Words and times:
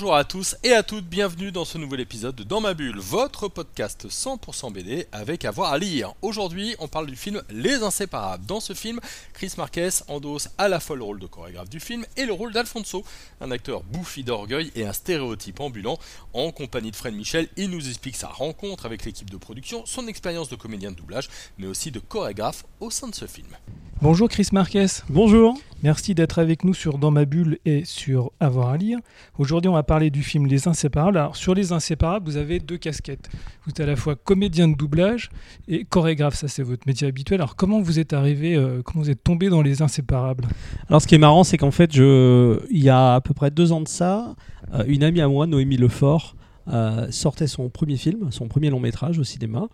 Bonjour 0.00 0.16
à 0.16 0.24
tous 0.24 0.56
et 0.64 0.72
à 0.72 0.82
toutes, 0.82 1.04
bienvenue 1.04 1.52
dans 1.52 1.66
ce 1.66 1.76
nouvel 1.76 2.00
épisode 2.00 2.34
de 2.34 2.42
Dans 2.42 2.62
ma 2.62 2.72
bulle, 2.72 2.98
votre 2.98 3.48
podcast 3.48 4.08
100% 4.08 4.72
BD 4.72 5.06
avec 5.12 5.44
avoir 5.44 5.74
à 5.74 5.78
lire. 5.78 6.14
Aujourd'hui, 6.22 6.74
on 6.78 6.88
parle 6.88 7.04
du 7.04 7.16
film 7.16 7.42
Les 7.50 7.82
Inséparables. 7.82 8.46
Dans 8.46 8.60
ce 8.60 8.72
film, 8.72 8.98
Chris 9.34 9.52
Marquez 9.58 9.90
endosse 10.08 10.48
à 10.56 10.68
la 10.68 10.80
fois 10.80 10.96
le 10.96 11.02
rôle 11.02 11.20
de 11.20 11.26
chorégraphe 11.26 11.68
du 11.68 11.80
film 11.80 12.06
et 12.16 12.24
le 12.24 12.32
rôle 12.32 12.54
d'Alfonso, 12.54 13.04
un 13.42 13.50
acteur 13.50 13.82
bouffi 13.82 14.24
d'orgueil 14.24 14.72
et 14.74 14.86
un 14.86 14.94
stéréotype 14.94 15.60
ambulant. 15.60 15.98
En 16.32 16.50
compagnie 16.50 16.92
de 16.92 16.96
Fred 16.96 17.14
Michel, 17.14 17.48
il 17.58 17.68
nous 17.68 17.86
explique 17.86 18.16
sa 18.16 18.28
rencontre 18.28 18.86
avec 18.86 19.04
l'équipe 19.04 19.28
de 19.28 19.36
production, 19.36 19.84
son 19.84 20.06
expérience 20.06 20.48
de 20.48 20.56
comédien 20.56 20.92
de 20.92 20.96
doublage, 20.96 21.28
mais 21.58 21.66
aussi 21.66 21.90
de 21.90 21.98
chorégraphe 22.00 22.64
au 22.80 22.90
sein 22.90 23.08
de 23.08 23.14
ce 23.14 23.26
film. 23.26 23.54
Bonjour 24.02 24.30
Chris 24.30 24.48
Marquez. 24.52 24.86
Bonjour. 25.10 25.60
Merci 25.82 26.14
d'être 26.14 26.38
avec 26.38 26.64
nous 26.64 26.72
sur 26.72 26.96
Dans 26.96 27.10
ma 27.10 27.26
bulle 27.26 27.58
et 27.66 27.84
sur 27.84 28.32
Avoir 28.40 28.70
à 28.70 28.78
lire. 28.78 28.98
Aujourd'hui, 29.38 29.68
on 29.68 29.74
va 29.74 29.82
parler 29.90 30.10
du 30.10 30.22
film 30.22 30.46
Les 30.46 30.68
Inséparables. 30.68 31.18
Alors, 31.18 31.34
sur 31.34 31.52
Les 31.52 31.72
Inséparables, 31.72 32.24
vous 32.24 32.36
avez 32.36 32.60
deux 32.60 32.78
casquettes. 32.78 33.28
Vous 33.64 33.70
êtes 33.70 33.80
à 33.80 33.86
la 33.86 33.96
fois 33.96 34.14
comédien 34.14 34.68
de 34.68 34.76
doublage 34.76 35.30
et 35.66 35.84
chorégraphe. 35.84 36.36
Ça, 36.36 36.46
c'est 36.46 36.62
votre 36.62 36.86
métier 36.86 37.08
habituel. 37.08 37.40
Alors, 37.40 37.56
comment 37.56 37.80
vous 37.80 37.98
êtes 37.98 38.12
arrivé, 38.12 38.54
euh, 38.54 38.82
comment 38.84 39.02
vous 39.02 39.10
êtes 39.10 39.24
tombé 39.24 39.48
dans 39.48 39.62
Les 39.62 39.82
Inséparables? 39.82 40.46
Alors, 40.86 41.02
ce 41.02 41.08
qui 41.08 41.16
est 41.16 41.18
marrant, 41.18 41.42
c'est 41.42 41.58
qu'en 41.58 41.72
fait, 41.72 41.96
il 41.96 42.60
y 42.70 42.88
a 42.88 43.14
à 43.14 43.20
peu 43.20 43.34
près 43.34 43.50
deux 43.50 43.72
ans 43.72 43.80
de 43.80 43.88
ça, 43.88 44.36
euh, 44.74 44.84
une 44.86 45.02
amie 45.02 45.20
à 45.22 45.26
moi, 45.26 45.48
Noémie 45.48 45.76
Lefort, 45.76 46.36
euh, 46.68 47.10
sortait 47.10 47.48
son 47.48 47.68
premier 47.68 47.96
film, 47.96 48.30
son 48.30 48.46
premier 48.46 48.70
long 48.70 48.78
métrage 48.78 49.18
au 49.18 49.24
cinéma, 49.24 49.66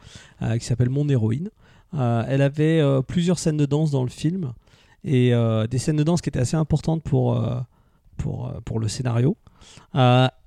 qui 0.58 0.64
s'appelle 0.64 0.88
Mon 0.88 1.10
héroïne. 1.10 1.50
Elle 1.92 2.40
avait 2.40 2.82
plusieurs 3.06 3.38
scènes 3.38 3.58
de 3.58 3.66
danse 3.66 3.90
dans 3.90 4.02
le 4.02 4.08
film 4.08 4.52
et 5.04 5.32
des 5.70 5.78
scènes 5.78 5.96
de 5.96 6.04
danse 6.04 6.22
qui 6.22 6.30
étaient 6.30 6.40
assez 6.40 6.56
importantes 6.56 7.02
pour, 7.02 7.38
pour, 8.16 8.52
pour 8.64 8.80
le 8.80 8.88
scénario. 8.88 9.36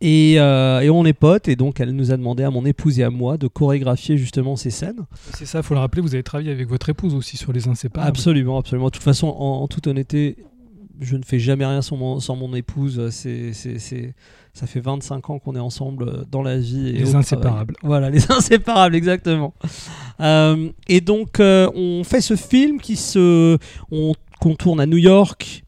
et, 0.02 0.34
et, 0.34 0.89
on 0.89 1.06
est 1.06 1.14
potes, 1.14 1.48
et 1.48 1.56
donc 1.56 1.80
elle 1.80 1.92
nous 1.92 2.12
a 2.12 2.17
demandé 2.17 2.44
à 2.44 2.52
mon 2.52 2.66
épouse 2.66 3.00
et 3.00 3.03
à 3.03 3.09
moi 3.09 3.38
de 3.38 3.48
chorégraphier 3.48 4.17
justement 4.17 4.56
ces 4.56 4.70
scènes. 4.70 5.06
C'est 5.34 5.45
ça, 5.45 5.59
il 5.59 5.64
faut 5.64 5.73
le 5.73 5.80
rappeler, 5.80 6.02
vous 6.02 6.14
avez 6.14 6.23
travaillé 6.23 6.52
avec 6.52 6.67
votre 6.67 6.90
épouse 6.90 7.16
aussi 7.16 7.38
sur 7.38 7.52
Les 7.53 7.67
Inséparables. 7.67 8.09
Absolument, 8.09 8.58
absolument. 8.59 8.88
De 8.88 8.92
toute 8.92 9.03
façon, 9.03 9.28
en, 9.28 9.62
en 9.62 9.67
toute 9.67 9.88
honnêteté, 9.88 10.38
je 11.00 11.16
ne 11.16 11.23
fais 11.23 11.40
jamais 11.40 11.66
rien 11.66 11.81
sans 11.81 11.97
mon, 11.97 12.20
sans 12.20 12.36
mon 12.36 12.53
épouse. 12.53 13.09
C'est, 13.09 13.53
ça 14.53 14.67
fait 14.67 14.80
25 14.80 15.30
ans 15.30 15.40
qu'on 15.40 15.56
est 15.56 15.59
ensemble 15.59 16.03
euh, 16.03 16.23
dans 16.30 16.42
la 16.42 16.58
vie. 16.58 16.90
Et 16.90 16.94
les 16.94 17.16
inséparables. 17.16 17.75
Voilà, 17.81 18.09
les 18.12 18.31
inséparables, 18.31 18.95
exactement. 18.95 19.53
Euh, 20.20 20.70
et 20.88 21.02
donc, 21.02 21.40
euh, 21.40 21.70
on 21.75 22.03
fait 22.03 22.22
ce 22.22 22.36
film 22.36 22.80
qui 22.80 22.95
se. 22.95 23.58
On, 23.92 24.14
qu'on 24.40 24.56
tourne 24.56 24.80
à 24.80 24.86
New 24.86 24.97
York. 24.97 25.64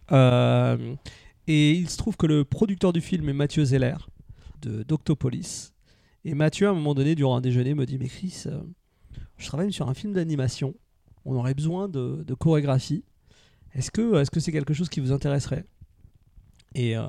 Et 1.47 1.71
il 1.71 1.89
se 1.89 1.97
trouve 1.97 2.17
que 2.17 2.25
le 2.25 2.45
producteur 2.45 2.93
du 2.93 3.01
film 3.01 3.27
est 3.29 3.33
Mathieu 3.33 3.65
Zeller, 3.65 3.97
de, 4.61 4.83
d'Octopolis. 4.83 5.73
Et 6.23 6.35
Mathieu, 6.35 6.67
à 6.67 6.71
un 6.71 6.73
moment 6.73 6.93
donné, 6.93 7.15
durant 7.15 7.35
un 7.35 7.41
déjeuner, 7.41 7.73
me 7.73 7.85
dit 7.85 7.97
Mais 7.97 8.07
Chris, 8.07 8.45
je 9.37 9.47
travaille 9.47 9.73
sur 9.73 9.89
un 9.89 9.93
film 9.93 10.13
d'animation. 10.13 10.75
On 11.25 11.35
aurait 11.35 11.53
besoin 11.53 11.87
de, 11.89 12.23
chorégraphie. 12.39 13.03
Est-ce 13.73 13.91
que 13.91 14.39
c'est 14.39 14.51
quelque 14.51 14.73
chose 14.73 14.89
qui 14.89 14.99
vous 14.99 15.11
intéresserait? 15.11 15.65
Et 16.73 16.95
euh, 16.95 17.05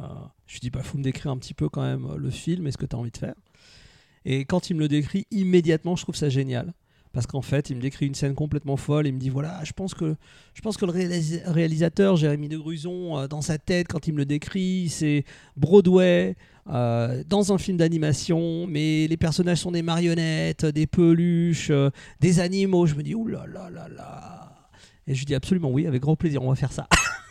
je 0.46 0.54
lui 0.54 0.60
dis 0.60 0.70
bah 0.70 0.82
faut 0.82 0.98
me 0.98 1.02
décrire 1.02 1.30
un 1.30 1.38
petit 1.38 1.54
peu 1.54 1.68
quand 1.68 1.82
même 1.82 2.04
euh, 2.06 2.16
le 2.16 2.30
film 2.30 2.66
et 2.66 2.72
ce 2.72 2.76
que 2.76 2.86
tu 2.86 2.96
as 2.96 2.98
envie 2.98 3.10
de 3.10 3.16
faire. 3.16 3.34
Et 4.24 4.44
quand 4.44 4.70
il 4.70 4.74
me 4.74 4.80
le 4.80 4.88
décrit 4.88 5.26
immédiatement, 5.30 5.96
je 5.96 6.02
trouve 6.02 6.16
ça 6.16 6.28
génial 6.28 6.72
parce 7.12 7.26
qu'en 7.26 7.42
fait, 7.42 7.70
il 7.70 7.76
me 7.76 7.80
décrit 7.80 8.06
une 8.06 8.14
scène 8.14 8.34
complètement 8.34 8.76
folle. 8.76 9.06
Il 9.06 9.14
me 9.14 9.18
dit 9.18 9.28
voilà, 9.28 9.62
je 9.64 9.72
pense 9.72 9.94
que 9.94 10.16
je 10.54 10.60
pense 10.60 10.76
que 10.76 10.86
le 10.86 10.92
réalisateur 11.46 12.16
Jérémy 12.16 12.48
de 12.48 12.58
euh, 12.58 13.28
dans 13.28 13.42
sa 13.42 13.58
tête, 13.58 13.88
quand 13.88 14.06
il 14.06 14.14
me 14.14 14.18
le 14.18 14.26
décrit, 14.26 14.88
c'est 14.88 15.24
Broadway 15.56 16.36
dans 16.64 17.52
un 17.52 17.58
film 17.58 17.76
d'animation, 17.76 18.68
mais 18.68 19.08
les 19.08 19.16
personnages 19.16 19.58
sont 19.58 19.72
des 19.72 19.82
marionnettes, 19.82 20.64
des 20.64 20.86
peluches, 20.86 21.72
des 22.20 22.38
animaux. 22.38 22.86
Je 22.86 22.94
me 22.94 23.02
dis 23.02 23.16
oulala 23.16 23.46
là 23.46 23.68
là 23.68 23.88
là 23.88 24.52
et 25.06 25.14
je 25.14 25.24
dis 25.24 25.34
absolument 25.34 25.70
oui, 25.70 25.86
avec 25.86 26.02
grand 26.02 26.16
plaisir, 26.16 26.42
on 26.42 26.50
va 26.50 26.54
faire 26.54 26.72
ça. 26.72 26.88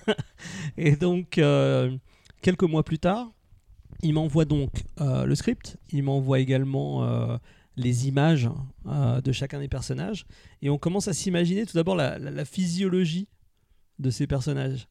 et 0.77 0.95
donc, 0.95 1.37
euh, 1.37 1.95
quelques 2.41 2.63
mois 2.63 2.83
plus 2.83 2.99
tard, 2.99 3.31
il 4.01 4.13
m'envoie 4.13 4.45
donc 4.45 4.83
euh, 4.99 5.25
le 5.25 5.35
script, 5.35 5.77
il 5.91 6.03
m'envoie 6.03 6.39
également 6.39 7.03
euh, 7.03 7.37
les 7.81 8.07
images 8.07 8.49
de 8.85 9.31
chacun 9.31 9.59
des 9.59 9.67
personnages, 9.67 10.25
et 10.61 10.69
on 10.69 10.77
commence 10.77 11.07
à 11.07 11.13
s'imaginer 11.13 11.65
tout 11.65 11.73
d'abord 11.73 11.95
la, 11.95 12.45
physiologie 12.45 13.27
de 13.99 14.09
ces 14.09 14.27
personnages. 14.27 14.87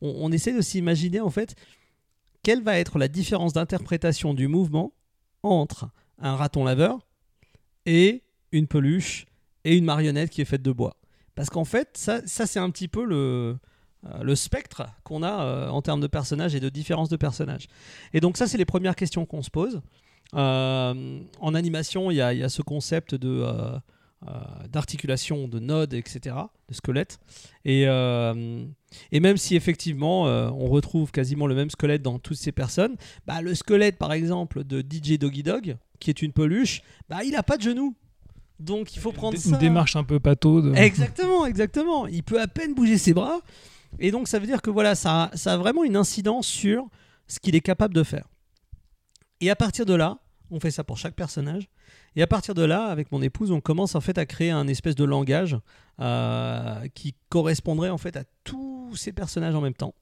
On, 0.00 0.32
essaie 0.32 0.52
de 0.52 0.60
s'imaginer 0.60 1.20
en 1.20 1.30
fait 1.30 1.54
quelle 2.42 2.62
va 2.62 2.78
être 2.78 2.98
la 2.98 3.08
différence 3.08 3.52
d'interprétation 3.52 4.34
du 4.34 4.48
mouvement 4.48 4.92
entre 5.42 5.90
un 6.18 6.36
raton 6.36 6.64
laveur 6.64 7.06
et 7.86 8.22
une 8.52 8.66
peluche 8.66 9.26
et 9.64 9.76
une 9.76 9.84
marionnette 9.84 10.30
qui 10.30 10.40
est 10.40 10.46
faite 10.46 10.62
de 10.62 10.72
bois. 10.72 10.96
Parce 11.34 11.50
qu'en 11.50 11.64
fait, 11.64 11.96
ça, 11.96 12.20
c'est 12.26 12.58
un 12.58 12.70
petit 12.70 12.88
peu 12.88 13.04
le, 13.04 13.56
euh, 14.06 14.34
spectre 14.36 14.86
qu'on 15.02 15.22
a 15.22 15.44
euh, 15.44 15.68
en 15.68 15.82
termes 15.82 16.00
de 16.00 16.06
personnages 16.06 16.54
et 16.54 16.60
de 16.60 16.68
différence 16.68 17.08
de 17.08 17.16
personnages. 17.16 17.66
Et 18.12 18.20
donc 18.20 18.36
ça, 18.36 18.46
c'est 18.46 18.58
les 18.58 18.64
premières 18.64 18.96
questions 18.96 19.26
qu'on 19.26 19.42
se 19.42 19.50
pose. 19.50 19.80
Euh, 20.34 21.20
en 21.40 21.54
animation, 21.54 22.10
il 22.10 22.14
y, 22.14 22.18
y 22.18 22.20
a, 22.20 22.48
ce 22.48 22.62
concept 22.62 23.14
de 23.14 23.44
d'articulation, 24.70 25.48
de 25.48 25.58
nodes, 25.58 25.92
etc., 25.92 26.34
de 26.70 26.74
squelette. 26.74 27.18
Et, 27.66 27.82
et 27.82 29.20
même 29.20 29.36
si 29.36 29.54
effectivement 29.54 30.22
on 30.22 30.66
retrouve 30.66 31.12
quasiment 31.12 31.46
le 31.46 31.54
même 31.54 31.68
squelette 31.68 32.00
dans 32.00 32.18
toutes 32.18 32.38
ces 32.38 32.50
personnes, 32.50 32.96
bah, 33.26 33.42
le 33.42 33.54
squelette 33.54 33.98
par 33.98 34.14
exemple 34.14 34.64
de 34.64 34.80
DJ 34.80 35.18
Doggy 35.18 35.42
Dog, 35.42 35.76
qui 36.00 36.08
est 36.08 36.22
une 36.22 36.32
peluche, 36.32 36.80
bah, 37.10 37.22
il 37.22 37.32
n'a 37.32 37.42
pas 37.42 37.58
de 37.58 37.62
genoux. 37.62 37.94
Donc 38.60 38.94
il 38.94 39.00
faut 39.00 39.12
prendre 39.12 39.36
une 39.44 39.58
démarche 39.58 39.96
un 39.96 40.04
peu 40.04 40.20
pataude. 40.20 40.72
Exactement, 40.76 41.44
exactement. 41.44 42.06
Il 42.06 42.22
peut 42.22 42.40
à 42.40 42.46
peine 42.46 42.74
bouger 42.74 42.98
ses 42.98 43.12
bras. 43.12 43.40
Et 43.98 44.10
donc 44.10 44.28
ça 44.28 44.38
veut 44.38 44.46
dire 44.46 44.62
que 44.62 44.70
voilà, 44.70 44.94
ça, 44.94 45.30
ça 45.34 45.54
a 45.54 45.56
vraiment 45.56 45.84
une 45.84 45.96
incidence 45.96 46.46
sur 46.46 46.86
ce 47.26 47.40
qu'il 47.40 47.54
est 47.54 47.60
capable 47.60 47.94
de 47.94 48.02
faire. 48.02 48.26
Et 49.40 49.50
à 49.50 49.56
partir 49.56 49.86
de 49.86 49.94
là, 49.94 50.18
on 50.54 50.60
fait 50.60 50.70
ça 50.70 50.84
pour 50.84 50.98
chaque 50.98 51.16
personnage. 51.16 51.68
Et 52.14 52.22
à 52.22 52.26
partir 52.28 52.54
de 52.54 52.62
là, 52.62 52.86
avec 52.86 53.10
mon 53.10 53.20
épouse, 53.20 53.50
on 53.50 53.60
commence 53.60 53.96
en 53.96 54.00
fait 54.00 54.18
à 54.18 54.24
créer 54.24 54.50
un 54.50 54.68
espèce 54.68 54.94
de 54.94 55.04
langage 55.04 55.58
euh, 56.00 56.86
qui 56.94 57.14
correspondrait 57.28 57.90
en 57.90 57.98
fait 57.98 58.16
à 58.16 58.22
tous 58.44 58.94
ces 58.94 59.12
personnages 59.12 59.54
en 59.54 59.60
même 59.60 59.74
temps. 59.74 59.94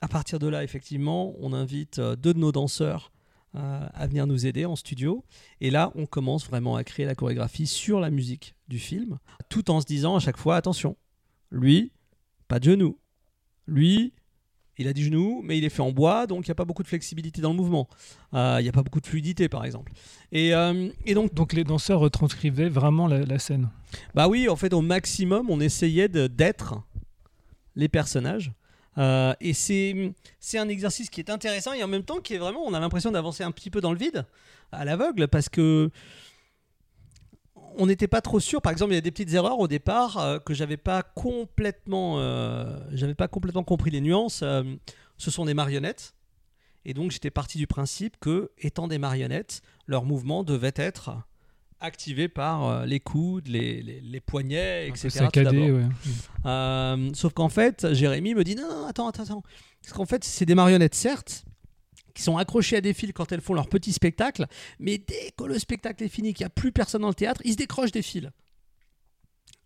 À 0.00 0.08
partir 0.08 0.38
de 0.38 0.48
là, 0.48 0.64
effectivement, 0.64 1.34
on 1.38 1.52
invite 1.52 1.98
euh, 1.98 2.16
deux 2.16 2.32
de 2.32 2.38
nos 2.38 2.50
danseurs 2.50 3.12
euh, 3.56 3.86
à 3.92 4.06
venir 4.06 4.26
nous 4.26 4.46
aider 4.46 4.64
en 4.64 4.74
studio. 4.74 5.22
Et 5.60 5.70
là, 5.70 5.92
on 5.94 6.06
commence 6.06 6.46
vraiment 6.46 6.76
à 6.76 6.82
créer 6.82 7.04
la 7.04 7.14
chorégraphie 7.14 7.66
sur 7.66 8.00
la 8.00 8.10
musique 8.10 8.54
du 8.68 8.78
film, 8.78 9.18
tout 9.50 9.70
en 9.70 9.82
se 9.82 9.86
disant 9.86 10.16
à 10.16 10.18
chaque 10.18 10.38
fois, 10.38 10.56
attention, 10.56 10.96
lui, 11.50 11.92
pas 12.48 12.58
de 12.58 12.64
genoux. 12.64 12.98
Lui, 13.66 14.14
il 14.78 14.88
a 14.88 14.92
du 14.92 15.04
genou, 15.04 15.40
mais 15.44 15.58
il 15.58 15.64
est 15.64 15.70
fait 15.70 15.82
en 15.82 15.92
bois, 15.92 16.26
donc 16.26 16.46
il 16.46 16.50
n'y 16.50 16.52
a 16.52 16.56
pas 16.56 16.64
beaucoup 16.64 16.82
de 16.82 16.88
flexibilité 16.88 17.40
dans 17.40 17.50
le 17.50 17.56
mouvement. 17.56 17.88
Euh, 18.34 18.56
il 18.60 18.62
n'y 18.62 18.68
a 18.68 18.72
pas 18.72 18.82
beaucoup 18.82 19.00
de 19.00 19.06
fluidité, 19.06 19.48
par 19.48 19.64
exemple. 19.64 19.92
Et, 20.32 20.54
euh, 20.54 20.88
et 21.06 21.14
donc, 21.14 21.34
donc 21.34 21.52
les 21.52 21.64
danseurs 21.64 22.00
retranscrivaient 22.00 22.68
vraiment 22.68 23.06
la, 23.06 23.20
la, 23.20 23.38
scène 23.38 23.70
Bah 24.14 24.28
oui, 24.28 24.48
en 24.48 24.56
fait, 24.56 24.72
au 24.72 24.80
maximum, 24.80 25.48
on 25.50 25.60
essayait 25.60 26.08
d'être 26.08 26.82
les 27.76 27.88
personnages. 27.88 28.52
Euh, 28.98 29.34
et 29.40 29.54
c'est, 29.54 30.12
c'est 30.38 30.58
un 30.58 30.68
exercice 30.68 31.10
qui 31.10 31.20
est 31.20 31.30
intéressant 31.30 31.72
et 31.72 31.82
en 31.82 31.88
même 31.88 32.04
temps 32.04 32.20
qui 32.20 32.34
est 32.34 32.38
vraiment, 32.38 32.60
on 32.64 32.74
a 32.74 32.80
l'impression 32.80 33.10
d'avancer 33.10 33.42
un 33.42 33.50
petit 33.50 33.70
peu 33.70 33.80
dans 33.80 33.92
le 33.92 33.98
vide, 33.98 34.24
à 34.72 34.84
l'aveugle, 34.84 35.28
parce 35.28 35.48
que 35.48 35.90
on 37.78 37.86
n'était 37.86 38.08
pas 38.08 38.20
trop 38.20 38.40
sûr. 38.40 38.62
Par 38.62 38.72
exemple, 38.72 38.92
il 38.92 38.96
y 38.96 38.98
a 38.98 39.02
des 39.02 39.10
petites 39.10 39.32
erreurs 39.32 39.58
au 39.58 39.68
départ 39.68 40.18
euh, 40.18 40.38
que 40.38 40.54
j'avais 40.54 40.76
pas 40.76 41.02
complètement, 41.02 42.18
euh, 42.18 42.78
j'avais 42.92 43.14
pas 43.14 43.28
complètement 43.28 43.64
compris 43.64 43.90
les 43.90 44.00
nuances. 44.00 44.44
ce 45.16 45.30
sont 45.30 45.44
des 45.44 45.54
marionnettes, 45.54 46.14
et 46.84 46.94
donc 46.94 47.10
j'étais 47.10 47.30
parti 47.30 47.58
du 47.58 47.66
principe 47.66 48.18
que, 48.20 48.50
étant 48.58 48.88
des 48.88 48.98
marionnettes, 48.98 49.62
leur 49.86 50.04
mouvement 50.04 50.44
devait 50.44 50.72
être 50.76 51.10
activé 51.80 52.28
par 52.28 52.64
euh, 52.64 52.86
les 52.86 53.00
coudes, 53.00 53.48
les, 53.48 53.82
les, 53.82 54.20
poignets, 54.20 54.88
etc. 54.88 55.10
Saccadé, 55.10 55.70
ouais. 55.70 55.84
Euh, 56.46 57.10
sauf 57.14 57.32
qu'en 57.32 57.48
fait, 57.48 57.92
Jérémy 57.92 58.34
me 58.34 58.44
dit 58.44 58.56
non, 58.56 58.68
non 58.68 58.86
attends, 58.86 59.08
attends, 59.08 59.22
attends. 59.22 59.42
Parce 59.82 59.92
qu'en 59.92 60.06
fait, 60.06 60.24
c'est 60.24 60.46
des 60.46 60.54
marionnettes, 60.54 60.94
certes, 60.94 61.44
qui 62.14 62.22
sont 62.22 62.36
accrochées 62.36 62.76
à 62.76 62.80
des 62.80 62.94
fils 62.94 63.12
quand 63.12 63.32
elles 63.32 63.40
font 63.40 63.54
leur 63.54 63.68
petit 63.68 63.92
spectacle, 63.92 64.46
mais 64.78 64.98
dès 64.98 65.32
que 65.36 65.44
le 65.44 65.58
spectacle 65.58 66.04
est 66.04 66.08
fini, 66.08 66.32
qu'il 66.32 66.44
n'y 66.44 66.48
a 66.48 66.50
plus 66.50 66.72
personne 66.72 67.02
dans 67.02 67.08
le 67.08 67.14
théâtre, 67.14 67.40
ils 67.44 67.52
se 67.52 67.56
décrochent 67.56 67.92
des 67.92 68.02
fils. 68.02 68.30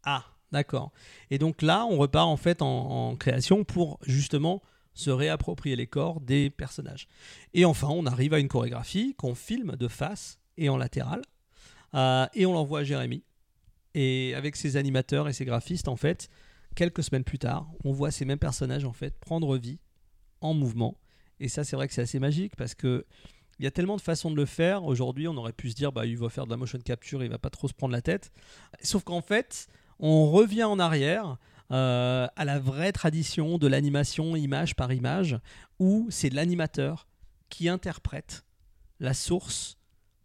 Ah, 0.05 0.25
d'accord. 0.53 0.93
Et 1.31 1.39
donc 1.39 1.63
là, 1.63 1.85
on 1.85 1.99
repart 1.99 2.27
en 2.27 2.37
fait 2.37 2.63
en, 2.63 3.11
en 3.11 3.17
création 3.17 3.65
pour 3.65 3.99
justement 4.07 4.63
se 4.95 5.11
réapproprier 5.11 5.77
les 5.77 5.87
corps 5.87 6.21
des 6.21 6.51
personnages. 6.51 7.07
Et 7.55 7.65
enfin, 7.65 7.89
on 7.89 8.05
arrive 8.07 8.35
à 8.35 8.41
une 8.41 8.49
chorégraphie 8.49 9.15
qu'on 9.17 9.35
filme 9.35 9.77
de 9.77 9.87
face 9.87 10.41
et 10.57 10.69
en 10.69 10.77
latéral, 10.77 11.23
euh, 11.95 12.27
et 12.35 12.47
on 12.47 12.53
l'envoie 12.53 12.81
à 12.81 12.85
Jérémy. 12.85 13.23
Et 13.95 14.35
avec 14.35 14.57
ses 14.57 14.77
animateurs 14.77 15.29
et 15.29 15.33
ses 15.33 15.45
graphistes, 15.45 15.89
en 15.89 15.97
fait, 15.97 16.29
quelques 16.75 17.03
semaines 17.03 17.25
plus 17.25 17.39
tard, 17.39 17.71
on 17.85 17.93
voit 17.93 18.11
ces 18.11 18.25
mêmes 18.25 18.39
personnages 18.39 18.85
en 18.85 18.93
fait 18.93 19.17
prendre 19.19 19.57
vie 19.57 19.79
en 20.41 20.53
mouvement. 20.53 20.97
Et 21.41 21.49
ça, 21.49 21.65
c'est 21.65 21.77
vrai 21.77 21.89
que 21.89 21.95
c'est 21.95 22.03
assez 22.03 22.19
magique 22.19 22.57
parce 22.57 22.75
que 22.75 23.05
il 23.59 23.65
y 23.65 23.67
a 23.67 23.71
tellement 23.71 23.97
de 23.97 24.01
façons 24.01 24.31
de 24.31 24.37
le 24.37 24.47
faire. 24.47 24.85
Aujourd'hui, 24.85 25.27
on 25.27 25.37
aurait 25.37 25.53
pu 25.53 25.71
se 25.71 25.75
dire, 25.75 25.91
bah, 25.91 26.07
il 26.07 26.17
va 26.17 26.29
faire 26.29 26.47
de 26.47 26.51
la 26.51 26.57
motion 26.57 26.79
capture, 26.79 27.25
il 27.25 27.31
va 27.31 27.39
pas 27.39 27.51
trop 27.51 27.67
se 27.67 27.75
prendre 27.75 27.93
la 27.93 28.03
tête. 28.03 28.31
Sauf 28.83 29.03
qu'en 29.03 29.21
fait, 29.21 29.67
on 29.99 30.31
revient 30.31 30.65
en 30.65 30.79
arrière 30.79 31.39
euh, 31.73 32.27
à 32.37 32.45
la 32.45 32.59
vraie 32.59 32.93
tradition 32.93 33.59
de 33.59 33.67
l'animation 33.67 34.37
image 34.37 34.77
par 34.77 34.93
image, 34.93 35.39
où 35.81 36.07
c'est 36.11 36.31
l'animateur 36.31 37.09
qui 37.49 37.69
interprète 37.69 38.45
la 39.01 39.13
source 39.13 39.77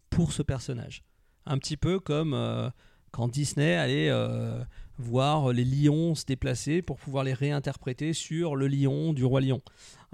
pour 0.10 0.32
ce 0.32 0.44
personnage. 0.44 1.04
Un 1.46 1.58
petit 1.58 1.76
peu 1.76 2.00
comme 2.00 2.34
euh, 2.34 2.70
quand 3.12 3.28
Disney 3.28 3.76
allait 3.76 4.10
euh, 4.10 4.64
voir 5.04 5.54
les 5.54 5.66
lions 5.66 6.16
se 6.16 6.26
déplacer 6.26 6.82
pour 6.82 6.98
pouvoir 6.98 7.24
les 7.24 7.34
réinterpréter 7.34 8.14
sur 8.14 8.56
le 8.56 8.68
lion 8.68 9.14
du 9.14 9.24
roi 9.26 9.42
lion. 9.42 9.62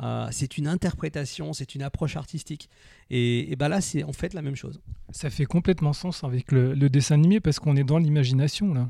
Euh, 0.02 0.28
c'est 0.32 0.58
une 0.58 0.68
interprétation, 0.68 1.54
c'est 1.54 1.76
une 1.76 1.82
approche 1.82 2.16
artistique. 2.16 2.70
Et, 3.10 3.52
et 3.52 3.56
bah 3.56 3.70
là, 3.70 3.82
c'est 3.82 4.04
en 4.04 4.14
fait 4.14 4.34
la 4.34 4.42
même 4.42 4.56
chose. 4.56 4.82
Ça 5.12 5.30
fait 5.30 5.46
complètement 5.46 5.94
sens 5.94 6.24
avec 6.24 6.52
le, 6.52 6.74
le 6.74 6.90
dessin 6.90 7.16
animé 7.16 7.40
parce 7.40 7.60
qu'on 7.60 7.76
est 7.76 7.84
dans 7.84 7.98
l'imagination 7.98 8.74
là. 8.74 8.90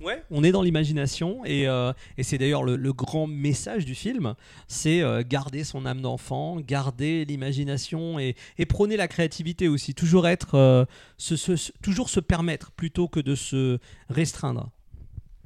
Ouais, 0.00 0.22
on 0.30 0.44
est 0.44 0.52
dans 0.52 0.62
l'imagination 0.62 1.44
et, 1.44 1.66
euh, 1.66 1.92
et 2.16 2.22
c'est 2.22 2.38
d'ailleurs 2.38 2.62
le, 2.62 2.76
le 2.76 2.92
grand 2.92 3.26
message 3.26 3.84
du 3.84 3.96
film, 3.96 4.34
c'est 4.68 5.00
euh, 5.02 5.24
garder 5.28 5.64
son 5.64 5.86
âme 5.86 6.02
d'enfant, 6.02 6.60
garder 6.60 7.24
l'imagination 7.24 8.16
et, 8.20 8.36
et 8.58 8.64
prôner 8.64 8.96
la 8.96 9.08
créativité 9.08 9.66
aussi, 9.66 9.94
toujours 9.94 10.28
être, 10.28 10.54
euh, 10.54 10.84
se, 11.16 11.34
se- 11.34 11.56
se- 11.56 11.72
toujours 11.82 12.10
se 12.10 12.20
permettre 12.20 12.70
plutôt 12.70 13.08
que 13.08 13.18
de 13.18 13.34
se 13.34 13.80
restreindre. 14.08 14.70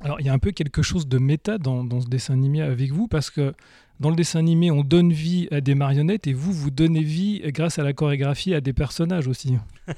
Alors 0.04 0.20
il 0.20 0.26
y 0.26 0.28
a 0.28 0.32
un 0.32 0.38
peu 0.38 0.50
quelque 0.50 0.82
chose 0.82 1.06
de 1.06 1.18
méta 1.18 1.58
dans, 1.58 2.00
ce 2.00 2.08
dessin 2.08 2.34
animé 2.34 2.60
avec 2.60 2.90
vous 2.90 3.06
parce 3.06 3.30
que 3.30 3.54
dans 4.00 4.10
le 4.10 4.16
dessin 4.16 4.40
animé 4.40 4.70
on 4.72 4.82
donne 4.82 5.12
vie 5.12 5.46
à 5.52 5.60
des 5.60 5.76
marionnettes 5.76 6.26
et 6.26 6.32
vous 6.32 6.52
vous 6.52 6.72
donnez 6.72 7.02
vie 7.02 7.40
grâce 7.46 7.78
à 7.78 7.84
la 7.84 7.92
chorégraphie 7.92 8.52
à 8.52 8.60
des 8.60 8.72
personnages 8.72 9.28
aussi. 9.28 9.56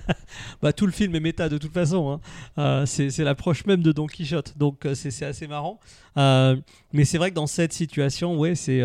Bah, 0.63 0.73
tout 0.73 0.87
le 0.87 0.93
film 0.93 1.15
est 1.15 1.21
méta 1.21 1.49
de 1.49 1.59
toute 1.59 1.73
façon. 1.73 2.11
hein. 2.11 2.21
Euh, 2.59 2.87
c'est 2.87 3.23
l'approche 3.23 3.67
même 3.67 3.83
de 3.83 3.93
Don 3.93 4.07
Quichotte, 4.07 4.57
donc 4.57 4.87
euh, 4.87 4.95
c'est 4.95 5.25
assez 5.25 5.47
marrant. 5.47 5.79
Euh, 6.17 6.57
mais 6.93 7.05
c'est 7.05 7.19
vrai 7.19 7.31
que 7.31 7.35
dans 7.35 7.47
cette 7.47 7.73
situation, 7.73 8.39
ouais, 8.39 8.55
c'est 8.55 8.83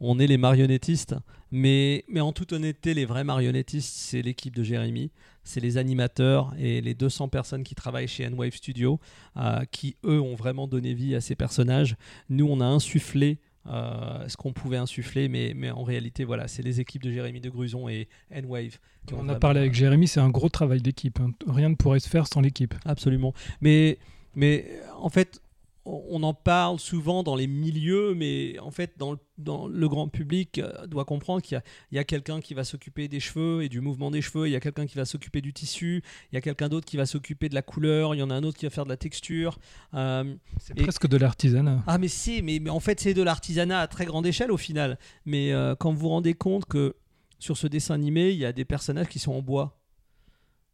on 0.00 0.18
est 0.18 0.26
les 0.26 0.36
marionnettistes. 0.36 1.14
Mais, 1.52 2.04
mais 2.08 2.20
en 2.20 2.32
toute 2.32 2.52
honnêteté, 2.52 2.92
les 2.92 3.04
vrais 3.04 3.22
marionnettistes, 3.24 3.94
c'est 3.96 4.20
l'équipe 4.20 4.54
de 4.54 4.64
Jérémy, 4.64 5.10
c'est 5.46 5.60
les 5.60 5.78
animateurs 5.78 6.52
et 6.58 6.80
les 6.80 6.94
200 6.94 7.28
personnes 7.28 7.62
qui 7.62 7.74
travaillent 7.74 8.08
chez 8.08 8.24
N-Wave 8.24 8.52
Studio, 8.54 9.00
euh, 9.36 9.64
qui 9.70 9.96
eux 10.04 10.20
ont 10.20 10.34
vraiment 10.34 10.66
donné 10.66 10.92
vie 10.92 11.14
à 11.14 11.20
ces 11.20 11.34
personnages. 11.36 11.96
Nous, 12.28 12.46
on 12.46 12.60
a 12.60 12.64
insufflé 12.66 13.38
euh, 13.68 14.28
ce 14.28 14.36
qu'on 14.36 14.52
pouvait 14.52 14.76
insuffler, 14.76 15.28
mais, 15.28 15.52
mais 15.56 15.70
en 15.70 15.82
réalité, 15.82 16.24
voilà, 16.24 16.46
c'est 16.48 16.62
les 16.62 16.80
équipes 16.80 17.02
de 17.02 17.10
Jérémy 17.10 17.40
de 17.40 17.50
Gruson 17.50 17.88
et 17.88 18.08
N-Wave. 18.30 18.78
On 19.12 19.28
a 19.28 19.36
parlé 19.36 19.60
avec 19.60 19.74
Jérémy, 19.74 20.08
c'est 20.08 20.20
un 20.20 20.30
gros 20.30 20.48
travail 20.48 20.82
d'équipe. 20.82 21.18
hein. 21.20 21.30
Rien 21.46 21.68
ne 21.70 21.74
pourrait 21.74 22.00
se 22.00 22.08
faire 22.08 22.26
sans 22.26 22.40
l'équipe. 22.40 22.74
Absolument. 22.84 23.32
Mais, 23.60 23.98
mais 24.34 24.66
en 24.98 25.08
fait, 25.08 25.40
on 25.88 26.22
en 26.24 26.34
parle 26.34 26.80
souvent 26.80 27.22
dans 27.22 27.36
les 27.36 27.46
milieux, 27.46 28.14
mais 28.14 28.58
en 28.58 28.70
fait, 28.72 28.94
dans 28.98 29.12
le, 29.12 29.18
dans 29.38 29.68
le 29.68 29.88
grand 29.88 30.08
public 30.08 30.58
euh, 30.58 30.86
doit 30.88 31.04
comprendre 31.04 31.42
qu'il 31.42 31.62
y 31.92 31.98
a, 31.98 32.04
quelqu'un 32.04 32.40
qui 32.40 32.54
va 32.54 32.64
s'occuper 32.64 33.06
des 33.06 33.20
cheveux 33.20 33.62
et 33.62 33.68
du 33.68 33.80
mouvement 33.80 34.10
des 34.10 34.20
cheveux, 34.20 34.48
il 34.48 34.50
y 34.50 34.56
a 34.56 34.60
quelqu'un 34.60 34.86
qui 34.86 34.96
va 34.96 35.04
s'occuper 35.04 35.40
du 35.40 35.52
tissu, 35.52 36.02
il 36.32 36.34
y 36.34 36.38
a 36.38 36.40
quelqu'un 36.40 36.68
d'autre 36.68 36.86
qui 36.86 36.96
va 36.96 37.06
s'occuper 37.06 37.48
de 37.48 37.54
la 37.54 37.62
couleur, 37.62 38.14
il 38.14 38.18
y 38.18 38.22
en 38.22 38.30
a 38.30 38.34
un 38.34 38.42
autre 38.42 38.58
qui 38.58 38.66
va 38.66 38.70
faire 38.70 38.84
de 38.84 38.88
la 38.90 38.96
texture. 38.96 39.58
Euh, 39.94 40.34
C'est 40.60 40.78
Et- 40.78 40.82
presque 40.82 41.06
de 41.06 41.16
l'artisanat. 41.16 41.82
ah 41.86 41.98
mais 41.98 42.08
c'est, 42.08 42.42
mais, 42.42 42.58
mais 42.58 42.70
en 42.70 42.80
fait 42.80 42.98
c'est 42.98 43.14
de 43.14 43.22
l'artisanat 43.22 43.80
à 43.80 43.86
très 43.86 44.06
grande 44.06 44.26
échelle 44.26 44.50
au 44.50 44.56
final. 44.56 44.98
Mais 45.24 45.52
euh, 45.52 45.76
quand 45.76 45.92
vous 45.92 45.98
vous 46.00 46.08
rendez 46.08 46.34
compte 46.34 46.64
que 46.64 46.96
sur 47.38 47.56
ce 47.56 47.66
dessin 47.68 47.94
animé, 47.94 48.30
il 48.30 48.38
y 48.38 48.44
a 48.44 48.52
des 48.52 48.64
personnages 48.64 49.08
qui 49.08 49.18
sont 49.18 49.32
en 49.32 49.42
bois. 49.42 49.78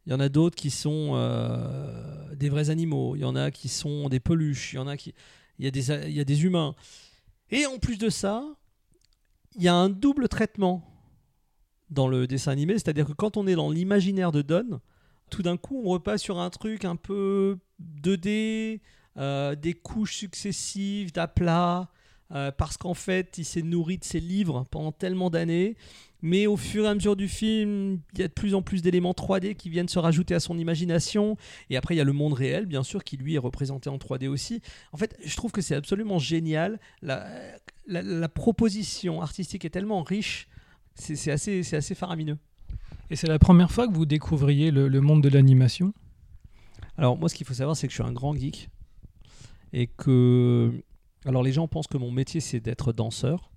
Il 0.05 0.11
y 0.11 0.15
en 0.15 0.19
a 0.19 0.29
d'autres 0.29 0.55
qui 0.55 0.69
sont 0.69 1.11
euh, 1.13 2.35
des 2.35 2.49
vrais 2.49 2.69
animaux. 2.69 3.15
Il 3.15 3.21
y 3.21 3.25
en 3.25 3.35
a 3.35 3.51
qui 3.51 3.69
sont 3.69 4.09
des 4.09 4.19
peluches. 4.19 4.73
Il 4.73 4.75
y 4.77 4.79
en 4.79 4.87
a 4.87 4.97
qui, 4.97 5.13
il 5.59 5.65
y 5.65 5.67
a 5.67 5.71
des, 5.71 5.89
il 6.09 6.13
y 6.13 6.19
a 6.19 6.25
des 6.25 6.43
humains. 6.43 6.75
Et 7.49 7.65
en 7.65 7.77
plus 7.77 7.97
de 7.97 8.09
ça, 8.09 8.43
il 9.55 9.63
y 9.63 9.67
a 9.67 9.75
un 9.75 9.89
double 9.89 10.27
traitement 10.27 10.89
dans 11.89 12.07
le 12.07 12.25
dessin 12.27 12.51
animé, 12.51 12.73
c'est-à-dire 12.73 13.05
que 13.05 13.13
quand 13.13 13.37
on 13.37 13.45
est 13.45 13.55
dans 13.55 13.69
l'imaginaire 13.69 14.31
de 14.31 14.41
Don, 14.41 14.81
tout 15.29 15.43
d'un 15.43 15.57
coup 15.57 15.81
on 15.85 15.89
repasse 15.89 16.21
sur 16.21 16.39
un 16.39 16.49
truc 16.49 16.85
un 16.85 16.95
peu 16.95 17.57
2D, 18.01 18.81
euh, 19.17 19.55
des 19.55 19.73
couches 19.73 20.15
successives 20.15 21.13
d'aplats, 21.13 21.91
euh, 22.31 22.51
parce 22.51 22.77
qu'en 22.77 22.95
fait, 22.95 23.37
il 23.37 23.45
s'est 23.45 23.61
nourri 23.61 23.99
de 23.99 24.03
ses 24.03 24.19
livres 24.19 24.65
pendant 24.71 24.91
tellement 24.91 25.29
d'années. 25.29 25.75
Mais 26.25 26.47
au 26.47 26.55
fur 26.55 26.85
et 26.85 26.87
à 26.87 26.95
mesure 26.95 27.17
du 27.17 27.27
film, 27.27 27.99
il 28.13 28.19
y 28.19 28.23
a 28.23 28.29
de 28.29 28.33
plus 28.33 28.55
en 28.55 28.61
plus 28.61 28.81
d'éléments 28.81 29.11
3D 29.11 29.55
qui 29.55 29.69
viennent 29.69 29.89
se 29.89 29.99
rajouter 29.99 30.33
à 30.33 30.39
son 30.39 30.57
imagination. 30.57 31.35
Et 31.69 31.75
après, 31.75 31.95
il 31.95 31.97
y 31.97 32.01
a 32.01 32.05
le 32.05 32.13
monde 32.13 32.31
réel, 32.31 32.65
bien 32.65 32.81
sûr, 32.81 33.03
qui 33.03 33.17
lui 33.17 33.35
est 33.35 33.39
représenté 33.39 33.89
en 33.89 33.97
3D 33.97 34.27
aussi. 34.29 34.61
En 34.93 34.97
fait, 34.97 35.17
je 35.23 35.35
trouve 35.35 35.51
que 35.51 35.61
c'est 35.61 35.75
absolument 35.75 36.19
génial. 36.19 36.79
La, 37.01 37.27
la- 37.87 38.01
la 38.01 38.29
proposition 38.29 39.21
artistique 39.21 39.65
est 39.65 39.69
tellement 39.69 40.01
riche, 40.01 40.47
c'est 40.95 41.29
assez, 41.31 41.61
c'est 41.61 41.75
assez 41.75 41.93
faramineux. 41.93 42.37
Et 43.09 43.17
c'est 43.17 43.27
la 43.27 43.37
première 43.37 43.69
fois 43.69 43.87
que 43.87 43.93
vous 43.93 44.05
découvriez 44.05 44.71
le, 44.71 44.87
le 44.87 45.01
monde 45.01 45.21
de 45.21 45.29
l'animation? 45.29 45.93
Alors 46.97 47.17
moi, 47.17 47.27
ce 47.27 47.35
qu'il 47.35 47.45
faut 47.45 47.53
savoir, 47.53 47.75
c'est 47.75 47.87
que 47.87 47.91
je 47.93 48.01
suis 48.01 48.09
un 48.09 48.13
grand 48.13 48.33
geek 48.33 48.69
et 49.73 49.87
que, 49.87 50.71
alors 51.25 51.43
les 51.43 51.51
gens 51.51 51.67
pensent 51.67 51.87
que 51.87 51.97
mon 51.97 52.11
métier 52.11 52.39
c'est 52.39 52.59
d'être 52.59 52.93
danseur 52.93 53.51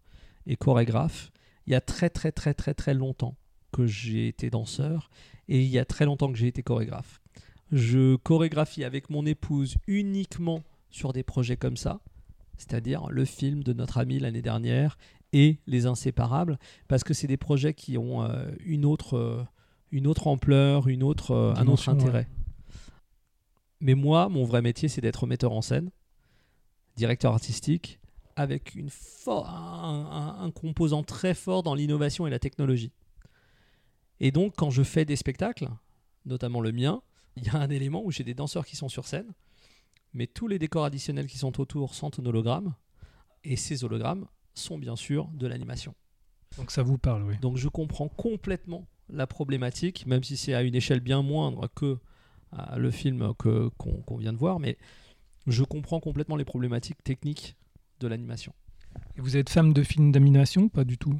et 0.46 0.56
chorégraphe. 0.56 1.30
Il 1.66 1.72
y 1.72 1.76
a 1.76 1.80
très 1.80 2.10
très 2.10 2.32
très 2.32 2.54
très 2.54 2.74
très 2.74 2.94
longtemps 2.94 3.36
que 3.72 3.86
j'ai 3.86 4.28
été 4.28 4.50
danseur 4.50 5.10
et 5.48 5.60
il 5.60 5.68
y 5.68 5.78
a 5.78 5.84
très 5.84 6.04
longtemps 6.04 6.30
que 6.30 6.38
j'ai 6.38 6.46
été 6.46 6.62
chorégraphe. 6.62 7.20
Je 7.72 8.16
chorégraphie 8.16 8.84
avec 8.84 9.10
mon 9.10 9.26
épouse 9.26 9.76
uniquement 9.86 10.62
sur 10.90 11.12
des 11.12 11.22
projets 11.22 11.56
comme 11.56 11.76
ça, 11.76 12.00
c'est-à-dire 12.56 13.08
le 13.10 13.24
film 13.24 13.62
de 13.64 13.72
notre 13.72 13.98
ami 13.98 14.18
l'année 14.18 14.42
dernière 14.42 14.96
et 15.32 15.58
Les 15.66 15.86
Inséparables, 15.86 16.58
parce 16.88 17.04
que 17.04 17.12
c'est 17.12 17.26
des 17.26 17.36
projets 17.36 17.74
qui 17.74 17.98
ont 17.98 18.22
euh, 18.22 18.50
une 18.64 18.84
autre 18.84 19.16
euh, 19.16 19.44
une 19.90 20.06
autre 20.06 20.28
ampleur, 20.28 20.88
une 20.88 21.02
autre 21.02 21.32
euh, 21.32 21.54
un 21.56 21.66
autre 21.66 21.88
ouais. 21.88 21.94
intérêt. 21.94 22.28
Mais 23.80 23.94
moi, 23.94 24.28
mon 24.28 24.44
vrai 24.44 24.62
métier, 24.62 24.88
c'est 24.88 25.00
d'être 25.00 25.26
metteur 25.26 25.52
en 25.52 25.62
scène, 25.62 25.90
directeur 26.96 27.32
artistique, 27.32 27.98
avec 28.36 28.74
une 28.74 28.90
for- 28.90 29.48
un, 29.48 30.36
un- 30.40 30.44
un 30.44 30.50
composant 30.50 31.02
très 31.02 31.34
fort 31.34 31.62
dans 31.62 31.74
l'innovation 31.74 32.26
et 32.26 32.30
la 32.30 32.38
technologie. 32.38 32.92
Et 34.20 34.30
donc, 34.30 34.54
quand 34.56 34.70
je 34.70 34.82
fais 34.82 35.04
des 35.04 35.16
spectacles, 35.16 35.68
notamment 36.24 36.60
le 36.60 36.72
mien, 36.72 37.02
il 37.36 37.44
y 37.44 37.48
a 37.48 37.56
un 37.56 37.68
élément 37.70 38.02
où 38.04 38.10
j'ai 38.10 38.24
des 38.24 38.34
danseurs 38.34 38.64
qui 38.64 38.76
sont 38.76 38.88
sur 38.88 39.06
scène, 39.06 39.32
mais 40.14 40.26
tous 40.26 40.48
les 40.48 40.58
décors 40.58 40.84
additionnels 40.84 41.26
qui 41.26 41.38
sont 41.38 41.60
autour 41.60 41.94
sont 41.94 42.18
en 42.20 42.24
hologramme, 42.24 42.74
et 43.44 43.56
ces 43.56 43.84
hologrammes 43.84 44.26
sont 44.54 44.78
bien 44.78 44.96
sûr 44.96 45.28
de 45.34 45.46
l'animation. 45.46 45.94
Donc 46.56 46.70
ça 46.70 46.82
vous 46.82 46.96
parle, 46.96 47.22
oui. 47.24 47.36
Donc 47.40 47.58
je 47.58 47.68
comprends 47.68 48.08
complètement 48.08 48.86
la 49.08 49.26
problématique, 49.26 50.06
même 50.06 50.24
si 50.24 50.36
c'est 50.36 50.54
à 50.54 50.62
une 50.62 50.74
échelle 50.74 51.00
bien 51.00 51.22
moindre 51.22 51.68
que 51.74 51.98
euh, 52.54 52.76
le 52.76 52.90
film 52.90 53.34
qu'on 53.34 54.16
vient 54.16 54.32
de 54.32 54.38
voir, 54.38 54.58
mais 54.58 54.78
je 55.46 55.62
comprends 55.62 56.00
complètement 56.00 56.36
les 56.36 56.44
problématiques 56.44 57.04
techniques 57.04 57.56
de 58.00 58.08
l'animation. 58.08 58.52
Et 59.16 59.20
vous 59.20 59.36
êtes 59.36 59.48
fan 59.50 59.72
de 59.72 59.82
films 59.82 60.12
d'animation 60.12 60.68
Pas 60.68 60.84
du 60.84 60.98
tout? 60.98 61.18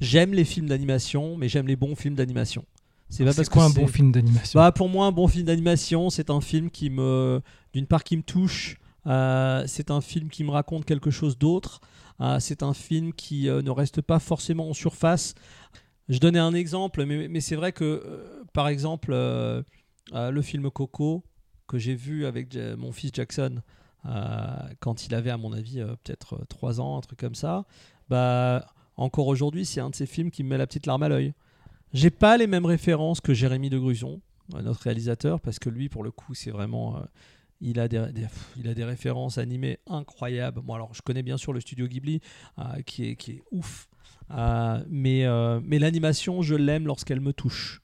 J'aime 0.00 0.32
les 0.32 0.44
films 0.44 0.68
d'animation, 0.68 1.36
mais 1.36 1.48
j'aime 1.48 1.66
les 1.66 1.76
bons 1.76 1.96
films 1.96 2.14
d'animation. 2.14 2.64
C'est 3.08 3.24
pas 3.24 3.32
parce 3.34 3.48
quoi 3.48 3.66
que 3.66 3.70
un 3.70 3.82
bon 3.82 3.86
film 3.86 4.12
d'animation? 4.12 4.60
Bah, 4.60 4.70
pour 4.70 4.88
moi, 4.88 5.06
un 5.06 5.12
bon 5.12 5.26
film 5.28 5.46
d'animation, 5.46 6.10
c'est 6.10 6.30
un 6.30 6.40
film 6.40 6.70
qui 6.70 6.90
me, 6.90 7.40
d'une 7.72 7.86
part, 7.86 8.04
qui 8.04 8.16
me 8.16 8.22
touche. 8.22 8.76
euh, 9.06 9.64
c'est 9.66 9.90
un 9.90 10.00
film 10.00 10.28
qui 10.28 10.44
me 10.44 10.50
raconte 10.50 10.84
quelque 10.84 11.10
chose 11.10 11.38
d'autre. 11.38 11.80
euh, 12.20 12.38
c'est 12.38 12.62
un 12.62 12.74
film 12.74 13.12
qui 13.12 13.48
euh, 13.48 13.62
ne 13.62 13.70
reste 13.70 14.02
pas 14.02 14.18
forcément 14.18 14.68
en 14.68 14.74
surface. 14.74 15.34
Je 16.08 16.18
donnais 16.18 16.38
un 16.38 16.54
exemple, 16.54 17.04
mais, 17.06 17.28
mais 17.28 17.40
c'est 17.40 17.56
vrai 17.56 17.72
que, 17.72 18.44
par 18.52 18.68
exemple, 18.68 19.12
le 19.12 20.42
film 20.42 20.70
Coco 20.70 21.22
que 21.66 21.76
j'ai 21.78 21.94
vu 21.94 22.24
avec 22.24 22.56
mon 22.78 22.92
fils 22.92 23.10
Jackson 23.12 23.60
quand 24.80 25.06
il 25.06 25.14
avait, 25.14 25.30
à 25.30 25.36
mon 25.36 25.52
avis, 25.52 25.80
euh, 25.80 25.94
peut-être 26.04 26.44
3 26.48 26.80
ans, 26.80 26.98
un 26.98 27.00
truc 27.00 27.18
comme 27.18 27.34
ça. 27.34 27.64
Bah, 28.08 28.66
encore 28.96 29.26
aujourd'hui, 29.26 29.64
c'est 29.64 29.80
un 29.80 29.90
de 29.90 29.94
ces 29.94 30.06
films 30.06 30.30
qui 30.30 30.42
me 30.44 30.50
met 30.50 30.58
la 30.58 30.66
petite 30.66 30.86
larme 30.86 31.02
à 31.02 31.08
l'œil. 31.08 31.34
J'ai 31.92 32.10
pas 32.10 32.36
les 32.36 32.46
mêmes 32.46 32.66
références 32.66 33.20
que 33.20 33.32
Jérémy 33.34 33.70
de 33.70 33.78
Gruson, 33.78 34.20
euh, 34.54 34.62
notre 34.62 34.82
réalisateur, 34.82 35.40
parce 35.40 35.58
que 35.58 35.68
lui, 35.70 35.88
pour 35.88 36.02
le 36.04 36.10
coup, 36.10 36.34
c'est 36.34 36.50
vraiment. 36.50 36.96
euh, 36.98 37.00
Il 37.60 37.80
a 37.80 37.88
des, 37.88 38.12
des- 38.12 38.22
pff, 38.22 38.52
il 38.56 38.68
a 38.68 38.74
des 38.74 38.84
références 38.84 39.36
animées 39.38 39.78
incroyables. 39.88 40.60
Bon, 40.62 40.74
alors, 40.74 40.94
je 40.94 41.02
connais 41.02 41.22
bien 41.24 41.36
sûr 41.36 41.52
le 41.52 41.60
studio 41.60 41.86
Ghibli, 41.88 42.20
euh, 42.58 42.82
qui, 42.86 43.04
est, 43.10 43.16
qui 43.16 43.32
est 43.32 43.42
ouf. 43.50 43.88
Euh, 44.30 44.84
mais 44.88 45.24
euh, 45.26 45.58
mais 45.64 45.78
l'animation, 45.78 46.40
je 46.42 46.54
l'aime 46.54 46.86
lorsqu'elle 46.86 47.20
me 47.20 47.32
touche. 47.32 47.80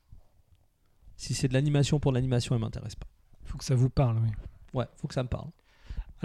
Si 1.16 1.32
c'est 1.34 1.48
de 1.48 1.54
l'animation 1.54 1.98
pour 2.00 2.12
l'animation, 2.12 2.54
elle 2.54 2.60
m'intéresse 2.60 2.94
pas. 2.94 3.06
faut 3.44 3.56
que 3.58 3.64
ça 3.64 3.74
vous 3.74 3.88
parle. 3.90 4.18
Oui. 4.22 4.30
Ouais, 4.74 4.86
faut 4.96 5.08
que 5.08 5.14
ça 5.14 5.22
me 5.22 5.28
parle. 5.28 5.48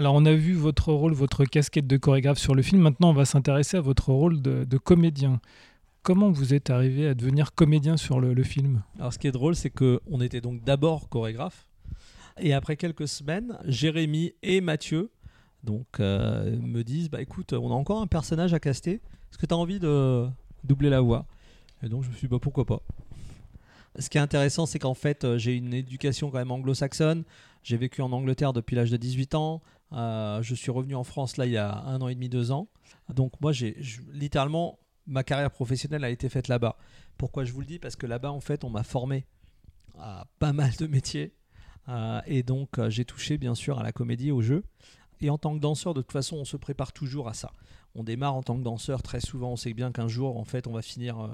Alors, 0.00 0.14
on 0.14 0.24
a 0.24 0.32
vu 0.32 0.54
votre 0.54 0.94
rôle, 0.94 1.12
votre 1.12 1.44
casquette 1.44 1.86
de 1.86 1.98
chorégraphe 1.98 2.38
sur 2.38 2.54
le 2.54 2.62
film. 2.62 2.80
Maintenant, 2.80 3.10
on 3.10 3.12
va 3.12 3.26
s'intéresser 3.26 3.76
à 3.76 3.82
votre 3.82 4.10
rôle 4.14 4.40
de, 4.40 4.78
comédien. 4.78 5.42
Comment 6.02 6.30
vous 6.30 6.54
êtes 6.54 6.70
arrivé 6.70 7.06
à 7.06 7.12
devenir 7.12 7.52
comédien 7.52 7.98
sur 7.98 8.18
le, 8.18 8.42
film? 8.42 8.82
Alors, 8.98 9.12
ce 9.12 9.18
qui 9.18 9.26
est 9.26 9.30
drôle, 9.30 9.54
c'est 9.54 9.68
que 9.68 10.00
on 10.10 10.22
était 10.22 10.40
donc 10.40 10.64
d'abord 10.64 11.10
chorégraphe, 11.10 11.68
et 12.38 12.54
après 12.54 12.76
quelques 12.76 13.08
semaines, 13.08 13.58
Jérémy 13.66 14.32
et 14.42 14.62
Mathieu 14.62 15.10
donc 15.64 16.00
euh, 16.00 16.56
me 16.56 16.82
disent 16.82 17.10
bah 17.10 17.20
écoute, 17.20 17.52
on 17.52 17.70
a 17.70 17.74
encore 17.74 18.00
un 18.00 18.06
personnage 18.06 18.54
à 18.54 18.58
caster. 18.58 19.02
Est-ce 19.30 19.36
que 19.36 19.44
tu 19.44 19.52
as 19.52 19.58
envie 19.58 19.80
de 19.80 20.26
doubler 20.64 20.88
la 20.88 21.02
voix? 21.02 21.26
Et 21.82 21.90
donc 21.90 22.04
je 22.04 22.08
me 22.08 22.14
suis 22.14 22.26
dit 22.26 22.30
bah 22.30 22.38
pourquoi 22.40 22.64
pas. 22.64 22.80
Ce 23.98 24.08
qui 24.08 24.16
est 24.16 24.22
intéressant, 24.22 24.64
c'est 24.64 24.78
qu'en 24.78 24.94
fait, 24.94 25.24
euh, 25.24 25.36
j'ai 25.36 25.56
une 25.56 25.74
éducation 25.74 26.30
quand 26.30 26.38
même 26.38 26.52
anglo-saxonne. 26.52 27.24
J'ai 27.62 27.76
vécu 27.76 28.00
en 28.00 28.12
Angleterre 28.12 28.54
depuis 28.54 28.76
l'âge 28.76 28.90
de 28.90 28.96
18 28.96 29.34
ans. 29.34 29.60
Euh, 29.92 30.42
je 30.42 30.54
suis 30.54 30.70
revenu 30.70 30.94
en 30.94 31.04
France 31.04 31.36
là 31.36 31.46
il 31.46 31.52
y 31.52 31.56
a 31.56 31.82
un 31.82 32.00
an 32.00 32.08
et 32.08 32.14
demi, 32.14 32.28
deux 32.28 32.52
ans. 32.52 32.68
Donc 33.12 33.40
moi, 33.40 33.52
j'ai 33.52 33.76
littéralement 34.12 34.78
ma 35.06 35.24
carrière 35.24 35.50
professionnelle 35.50 36.04
a 36.04 36.10
été 36.10 36.28
faite 36.28 36.48
là-bas. 36.48 36.76
Pourquoi 37.18 37.44
je 37.44 37.52
vous 37.52 37.60
le 37.60 37.66
dis? 37.66 37.78
Parce 37.78 37.96
que 37.96 38.06
là-bas, 38.06 38.30
en 38.30 38.40
fait, 38.40 38.64
on 38.64 38.70
m'a 38.70 38.84
formé 38.84 39.26
à 39.98 40.26
pas 40.38 40.52
mal 40.52 40.72
de 40.78 40.86
métiers. 40.86 41.34
Euh, 41.88 42.20
et 42.26 42.42
donc, 42.42 42.78
euh, 42.78 42.90
j'ai 42.90 43.04
touché 43.04 43.36
bien 43.36 43.54
sûr 43.54 43.78
à 43.78 43.82
la 43.82 43.92
comédie, 43.92 44.30
au 44.30 44.40
jeu. 44.40 44.62
Et 45.22 45.30
en 45.30 45.38
tant 45.38 45.54
que 45.54 45.60
danseur, 45.60 45.94
de 45.94 46.00
toute 46.02 46.12
façon, 46.12 46.36
on 46.36 46.44
se 46.44 46.56
prépare 46.56 46.92
toujours 46.92 47.28
à 47.28 47.34
ça. 47.34 47.50
On 47.94 48.04
démarre 48.04 48.34
en 48.36 48.42
tant 48.42 48.56
que 48.56 48.62
danseur, 48.62 49.02
très 49.02 49.20
souvent, 49.20 49.50
on 49.52 49.56
sait 49.56 49.74
bien 49.74 49.90
qu'un 49.92 50.08
jour, 50.08 50.38
en 50.38 50.44
fait, 50.44 50.66
on 50.66 50.72
va 50.72 50.82
finir 50.82 51.18
euh, 51.20 51.28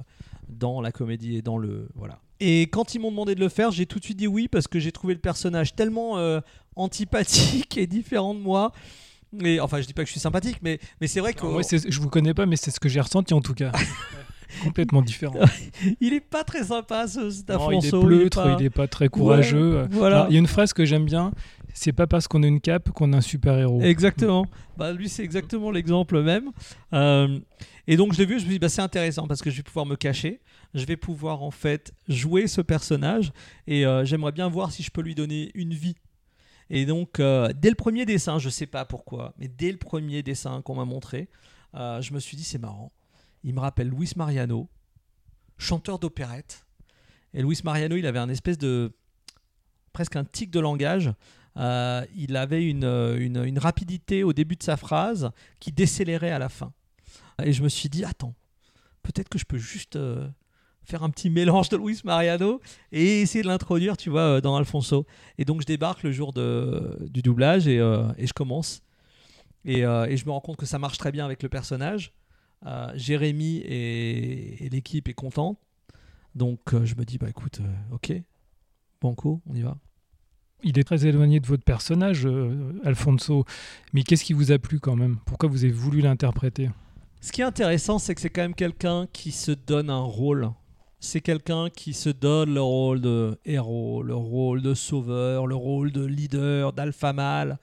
dans 0.48 0.80
la 0.80 0.90
comédie 0.92 1.36
et 1.36 1.42
dans 1.42 1.58
le. 1.58 1.88
Voilà. 1.94 2.18
Et 2.40 2.62
quand 2.62 2.94
ils 2.94 2.98
m'ont 2.98 3.10
demandé 3.10 3.34
de 3.34 3.40
le 3.40 3.48
faire, 3.48 3.70
j'ai 3.70 3.86
tout 3.86 3.98
de 3.98 4.04
suite 4.04 4.16
dit 4.18 4.26
oui 4.26 4.48
parce 4.48 4.66
que 4.68 4.78
j'ai 4.78 4.92
trouvé 4.92 5.14
le 5.14 5.20
personnage 5.20 5.74
tellement 5.74 6.18
euh, 6.18 6.40
antipathique 6.74 7.76
et 7.78 7.86
différent 7.86 8.34
de 8.34 8.40
moi. 8.40 8.72
Et, 9.42 9.60
enfin, 9.60 9.80
je 9.80 9.86
dis 9.86 9.92
pas 9.92 10.02
que 10.02 10.06
je 10.06 10.12
suis 10.12 10.20
sympathique, 10.20 10.58
mais, 10.62 10.78
mais 11.00 11.06
c'est 11.08 11.20
vrai 11.20 11.34
que. 11.34 11.44
Moi, 11.44 11.62
c'est- 11.62 11.90
je 11.90 12.00
vous 12.00 12.08
connais 12.08 12.32
pas, 12.34 12.46
mais 12.46 12.56
c'est 12.56 12.70
ce 12.70 12.80
que 12.80 12.88
j'ai 12.88 13.00
ressenti 13.00 13.34
en 13.34 13.40
tout 13.40 13.54
cas. 13.54 13.72
Complètement 14.62 15.02
différent. 15.02 15.40
il 16.00 16.14
est 16.14 16.20
pas 16.20 16.44
très 16.44 16.64
sympa 16.64 17.08
ce 17.08 17.30
cet 17.30 17.48
Non, 17.50 17.70
il 17.72 17.84
est 17.84 17.90
pleutre, 17.90 18.42
pas- 18.44 18.56
il 18.58 18.64
est 18.64 18.70
pas 18.70 18.86
très 18.86 19.08
courageux. 19.08 19.82
Ouais, 19.82 19.88
voilà. 19.90 20.16
Alors, 20.20 20.30
Il 20.30 20.34
y 20.34 20.36
a 20.36 20.38
une 20.38 20.46
phrase 20.46 20.72
que 20.72 20.84
j'aime 20.84 21.04
bien 21.04 21.32
c'est 21.76 21.92
pas 21.92 22.06
parce 22.06 22.26
qu'on 22.26 22.42
a 22.42 22.46
une 22.46 22.60
cape 22.60 22.90
qu'on 22.90 23.12
a 23.12 23.18
un 23.18 23.20
super 23.20 23.58
héros. 23.58 23.82
Exactement. 23.82 24.46
Bah, 24.78 24.94
lui, 24.94 25.10
c'est 25.10 25.22
exactement 25.22 25.70
l'exemple 25.70 26.22
même. 26.22 26.50
Euh, 26.94 27.38
et 27.86 27.98
donc, 27.98 28.14
je 28.14 28.18
l'ai 28.18 28.24
vu, 28.24 28.32
je 28.32 28.44
me 28.44 28.48
suis 28.48 28.48
dit, 28.54 28.58
bah, 28.58 28.70
c'est 28.70 28.80
intéressant 28.80 29.26
parce 29.28 29.42
que 29.42 29.50
je 29.50 29.58
vais 29.58 29.62
pouvoir 29.62 29.84
me 29.84 29.94
cacher. 29.94 30.40
Je 30.72 30.86
vais 30.86 30.96
pouvoir, 30.96 31.42
en 31.42 31.50
fait, 31.50 31.92
jouer 32.08 32.46
ce 32.46 32.62
personnage. 32.62 33.30
Et 33.66 33.84
euh, 33.84 34.06
j'aimerais 34.06 34.32
bien 34.32 34.48
voir 34.48 34.72
si 34.72 34.82
je 34.82 34.90
peux 34.90 35.02
lui 35.02 35.14
donner 35.14 35.50
une 35.54 35.74
vie. 35.74 35.96
Et 36.70 36.86
donc, 36.86 37.20
euh, 37.20 37.52
dès 37.54 37.68
le 37.68 37.76
premier 37.76 38.06
dessin, 38.06 38.38
je 38.38 38.48
sais 38.48 38.66
pas 38.66 38.86
pourquoi, 38.86 39.34
mais 39.38 39.46
dès 39.46 39.70
le 39.70 39.78
premier 39.78 40.22
dessin 40.22 40.62
qu'on 40.62 40.76
m'a 40.76 40.86
montré, 40.86 41.28
je 41.74 42.14
me 42.14 42.20
suis 42.20 42.38
dit, 42.38 42.44
c'est 42.44 42.58
marrant. 42.58 42.90
Il 43.44 43.54
me 43.54 43.60
rappelle 43.60 43.90
Luis 43.90 44.12
Mariano, 44.16 44.66
chanteur 45.58 45.98
d'opérette. 45.98 46.64
Et 47.34 47.42
Luis 47.42 47.60
Mariano, 47.64 47.96
il 47.96 48.06
avait 48.06 48.18
un 48.18 48.30
espèce 48.30 48.56
de. 48.56 48.96
presque 49.92 50.16
un 50.16 50.24
tic 50.24 50.50
de 50.50 50.58
langage. 50.58 51.12
Euh, 51.56 52.04
il 52.14 52.36
avait 52.36 52.64
une, 52.64 53.58
rapidité 53.58 54.22
au 54.22 54.32
début 54.32 54.56
de 54.56 54.62
sa 54.62 54.76
phrase 54.76 55.30
qui 55.60 55.72
décélérait 55.72 56.30
à 56.30 56.38
la 56.38 56.48
fin. 56.48 56.72
Et 57.42 57.52
je 57.52 57.62
me 57.62 57.68
suis 57.68 57.88
dit, 57.88 58.04
attends, 58.04 58.34
peut-être 59.02 59.28
que 59.28 59.38
je 59.38 59.44
peux 59.44 59.58
juste 59.58 59.96
euh, 59.96 60.28
faire 60.84 61.02
un 61.02 61.10
petit 61.10 61.30
mélange 61.30 61.68
de 61.68 61.76
Luis 61.76 62.00
Mariano 62.04 62.60
et 62.92 63.22
essayer 63.22 63.42
de 63.42 63.48
l'introduire, 63.48 63.96
tu 63.96 64.10
vois, 64.10 64.36
euh, 64.36 64.40
dans 64.40 64.56
Alfonso. 64.56 65.06
Et 65.38 65.44
donc 65.44 65.60
je 65.60 65.66
débarque 65.66 66.02
le 66.02 66.12
jour 66.12 66.32
du 66.32 67.22
doublage 67.22 67.66
et, 67.68 67.78
je 67.78 68.32
commence. 68.32 68.82
Et, 69.64 69.82
je 69.82 70.24
me 70.24 70.30
rends 70.30 70.40
compte 70.40 70.56
que 70.56 70.66
ça 70.66 70.78
marche 70.78 70.98
très 70.98 71.12
bien 71.12 71.24
avec 71.24 71.42
le 71.42 71.48
personnage. 71.48 72.12
Jérémy 72.94 73.58
et, 73.58 74.64
et 74.64 74.68
l'équipe 74.68 75.08
est 75.08 75.14
contente. 75.14 75.58
Donc 76.34 76.60
je 76.84 76.94
me 76.96 77.04
dis, 77.04 77.16
bah 77.16 77.30
écoute, 77.30 77.60
ok, 77.92 78.12
banco, 79.00 79.40
on 79.46 79.54
y 79.54 79.62
va. 79.62 79.78
Il 80.62 80.78
est 80.78 80.84
très 80.84 81.06
éloigné 81.06 81.38
de 81.40 81.46
votre 81.46 81.64
personnage, 81.64 82.26
euh, 82.26 82.72
Alfonso. 82.84 83.44
Mais 83.92 84.02
qu'est-ce 84.02 84.24
qui 84.24 84.32
vous 84.32 84.52
a 84.52 84.58
plu 84.58 84.80
quand 84.80 84.96
même? 84.96 85.18
Pourquoi 85.26 85.48
vous 85.48 85.64
avez 85.64 85.72
voulu 85.72 86.00
l'interpréter? 86.00 86.70
Ce 87.20 87.30
qui 87.32 87.40
est 87.40 87.44
intéressant, 87.44 87.98
c'est 87.98 88.14
que 88.14 88.20
c'est 88.20 88.30
quand 88.30 88.42
même 88.42 88.54
quelqu'un 88.54 89.06
qui 89.12 89.32
se 89.32 89.52
donne 89.52 89.90
un 89.90 90.00
rôle. 90.00 90.50
C'est 90.98 91.20
quelqu'un 91.20 91.68
qui 91.70 91.92
se 91.92 92.08
donne 92.08 92.54
le 92.54 92.62
rôle 92.62 93.00
de 93.00 93.38
héros, 93.44 94.02
le 94.02 94.14
rôle 94.14 94.62
de 94.62 94.74
sauveur, 94.74 95.46
le 95.46 95.54
rôle 95.54 95.92
de 95.92 96.04
leader, 96.04 96.72
d'alpha 96.72 97.12
mâle. 97.12 97.58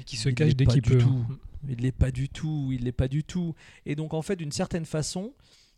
Et 0.00 0.04
Qui 0.04 0.16
se 0.16 0.30
Il 0.30 0.34
cache 0.34 0.56
dès 0.56 0.66
qu'il 0.66 0.82
peut. 0.82 0.98
tout. 0.98 1.24
Il 1.68 1.76
l'est 1.80 1.92
pas 1.92 2.10
du 2.10 2.28
tout, 2.28 2.70
il 2.72 2.84
l'est 2.84 2.92
pas 2.92 3.08
du 3.08 3.24
tout. 3.24 3.54
Et 3.84 3.94
donc 3.94 4.14
en 4.14 4.22
fait, 4.22 4.36
d'une 4.36 4.52
certaine 4.52 4.86
façon, 4.86 5.32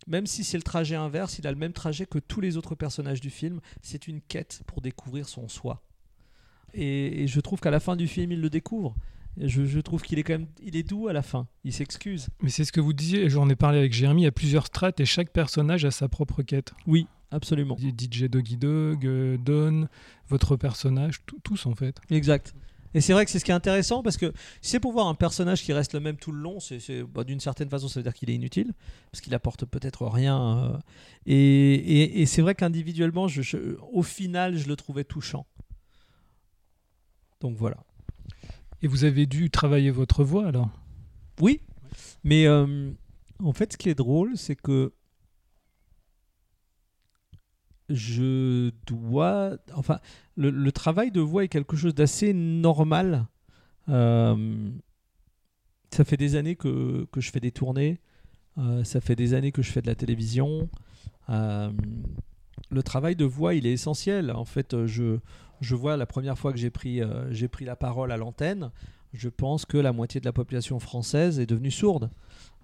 même 0.07 0.27
si 0.27 0.45
c'est 0.45 0.57
le 0.57 0.63
trajet 0.63 0.95
inverse, 0.95 1.39
il 1.39 1.47
a 1.47 1.51
le 1.51 1.59
même 1.59 1.73
trajet 1.73 2.07
que 2.07 2.19
tous 2.19 2.41
les 2.41 2.57
autres 2.57 2.75
personnages 2.75 3.21
du 3.21 3.31
film. 3.31 3.61
C'est 3.83 4.07
une 4.07 4.21
quête 4.21 4.63
pour 4.67 4.81
découvrir 4.81 5.29
son 5.29 5.49
soi. 5.49 5.83
Et, 6.75 7.23
et 7.23 7.27
je 7.27 7.41
trouve 7.41 7.61
qu'à 7.61 7.71
la 7.71 7.81
fin 7.81 7.97
du 7.97 8.07
film, 8.09 8.33
il 8.33 8.41
le 8.41 8.51
découvre. 8.51 8.95
Je, 9.37 9.65
je 9.65 9.79
trouve 9.81 10.03
qu'il 10.03 10.19
est 10.19 10.23
quand 10.25 10.35
même, 10.35 10.49
il 10.63 10.77
est 10.77 10.83
doux 10.83 11.07
à 11.09 11.13
la 11.13 11.23
fin. 11.23 11.47
Il 11.65 11.73
s'excuse. 11.73 12.29
Mais 12.43 12.51
c'est 12.51 12.65
ce 12.65 12.73
que 12.73 12.81
vous 12.81 12.93
disiez, 12.93 13.31
j'en 13.31 13.49
ai 13.49 13.55
parlé 13.57 13.79
avec 13.79 13.93
Jérémy, 13.93 14.23
il 14.23 14.25
y 14.25 14.29
a 14.29 14.33
plusieurs 14.33 14.67
strates 14.67 14.99
et 15.01 15.05
chaque 15.07 15.31
personnage 15.31 15.85
a 15.85 15.91
sa 15.93 16.09
propre 16.09 16.43
quête. 16.43 16.73
Oui, 16.87 17.07
absolument. 17.31 17.77
DJ 17.79 18.25
Doggy 18.25 18.57
Dog, 18.57 19.07
euh, 19.07 19.39
Don, 19.39 19.87
votre 20.29 20.57
personnage, 20.57 21.21
tous 21.45 21.67
en 21.67 21.75
fait. 21.77 21.97
Exact. 22.11 22.55
Et 22.93 23.01
c'est 23.01 23.13
vrai 23.13 23.25
que 23.25 23.31
c'est 23.31 23.39
ce 23.39 23.45
qui 23.45 23.53
est 23.53 23.55
intéressant 23.55 24.03
parce 24.03 24.17
que 24.17 24.33
si 24.61 24.73
c'est 24.73 24.81
pour 24.81 24.91
voir 24.93 25.07
un 25.07 25.15
personnage 25.15 25.63
qui 25.63 25.73
reste 25.73 25.95
le 25.95 26.01
même 26.01 26.17
tout 26.17 26.33
le 26.33 26.41
long, 26.41 26.59
c'est- 26.59 27.05
bah, 27.05 27.23
d'une 27.23 27.39
certaine 27.39 27.71
façon 27.71 27.87
ça 27.87 28.01
veut 28.01 28.05
dire 28.05 28.13
qu'il 28.13 28.31
est 28.31 28.35
inutile 28.35 28.73
parce 29.13 29.21
qu'il 29.21 29.33
apporte 29.33 29.65
peut-être 29.65 30.07
rien. 30.09 30.59
euh, 30.75 30.77
et, 31.25 31.75
et- 31.75 32.21
et 32.23 32.27
c'est 32.27 32.43
vrai 32.43 32.57
qu'individuellement, 32.57 33.29
je, 33.29 33.43
je- 33.43 33.77
au 33.93 34.03
final, 34.03 34.57
je 34.59 34.67
le 34.67 34.75
trouvais 34.75 35.05
touchant. 35.05 35.47
Donc 37.41 37.57
voilà. 37.57 37.79
Et 38.83 38.87
vous 38.87 39.05
avez 39.05 39.27
dû 39.27 39.51
travailler 39.51 39.91
votre 39.91 40.25
voix 40.25 40.47
alors? 40.47 40.71
Oui, 41.41 41.61
mais 42.25 42.47
euh, 42.47 42.91
en 43.43 43.53
fait, 43.53 43.73
ce 43.73 43.79
qui 43.79 43.89
est 43.89 43.95
drôle, 43.95 44.37
c'est 44.37 44.57
que 44.57 44.93
je 47.89 48.71
dois. 48.87 49.57
Enfin, 49.75 49.99
le, 50.37 50.71
travail 50.73 51.11
de 51.11 51.21
voix 51.21 51.45
est 51.45 51.49
quelque 51.49 51.77
chose 51.77 51.95
d'assez 51.95 52.33
normal. 52.33 53.27
Euh, 53.89 54.71
ça 55.91 56.05
fait 56.05 56.17
des 56.17 56.37
années 56.37 56.57
que, 56.57 57.07
que 57.11 57.21
je 57.21 57.31
fais 57.31 57.41
des 57.41 57.51
tournées. 57.51 58.01
euh, 58.59 58.85
ça 58.85 59.01
fait 59.01 59.17
des 59.17 59.35
années 59.35 59.53
que 59.53 59.63
je 59.63 59.73
fais 59.73 59.83
de 59.83 59.87
la 59.89 59.95
télévision. 59.95 60.69
Le 62.71 62.83
travail 62.83 63.17
de 63.17 63.25
voix, 63.25 63.55
il 63.55 63.67
est 63.67 63.73
essentiel. 63.73 64.31
En 64.31 64.45
fait, 64.45 64.75
euh, 64.75 64.87
je, 64.87 65.19
je 65.61 65.75
vois 65.75 65.97
la 65.97 66.07
première 66.07 66.39
fois 66.39 66.53
que 66.53 66.59
j'ai 66.59 66.71
pris, 66.71 67.03
euh, 67.03 67.33
j'ai 67.33 67.49
pris 67.49 67.65
la 67.65 67.77
parole 67.77 68.13
à 68.13 68.17
l'antenne, 68.17 68.71
je 69.13 69.29
pense 69.29 69.67
que 69.67 69.77
la 69.77 69.93
moitié 69.93 70.21
de 70.21 70.25
la 70.25 70.33
population 70.33 70.79
française 70.79 71.39
est 71.39 71.47
devenue 71.47 71.71
sourde. 71.71 72.11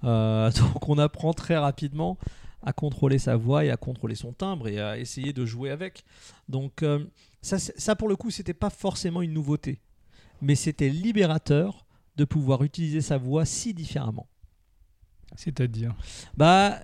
Euh, 0.04 0.50
donc 0.72 0.88
on 0.88 0.98
apprend 0.98 1.32
très 1.32 1.56
rapidement 1.56 2.18
à 2.62 2.72
contrôler 2.72 3.18
sa 3.18 3.36
voix 3.36 3.64
et 3.64 3.70
à 3.70 3.76
contrôler 3.76 4.14
son 4.14 4.32
timbre 4.32 4.68
et 4.68 4.80
à 4.80 4.98
essayer 4.98 5.32
de 5.32 5.44
jouer 5.44 5.70
avec. 5.70 6.04
Donc 6.48 6.82
euh, 6.82 7.04
ça, 7.42 7.58
ça 7.58 7.94
pour 7.96 8.08
le 8.08 8.16
coup, 8.16 8.30
c'était 8.30 8.54
pas 8.54 8.70
forcément 8.70 9.22
une 9.22 9.32
nouveauté, 9.32 9.80
mais 10.40 10.54
c'était 10.54 10.88
libérateur 10.88 11.86
de 12.16 12.24
pouvoir 12.24 12.62
utiliser 12.62 13.02
sa 13.02 13.18
voix 13.18 13.44
si 13.44 13.74
différemment. 13.74 14.26
C'est-à-dire? 15.36 15.94
Bah 16.36 16.78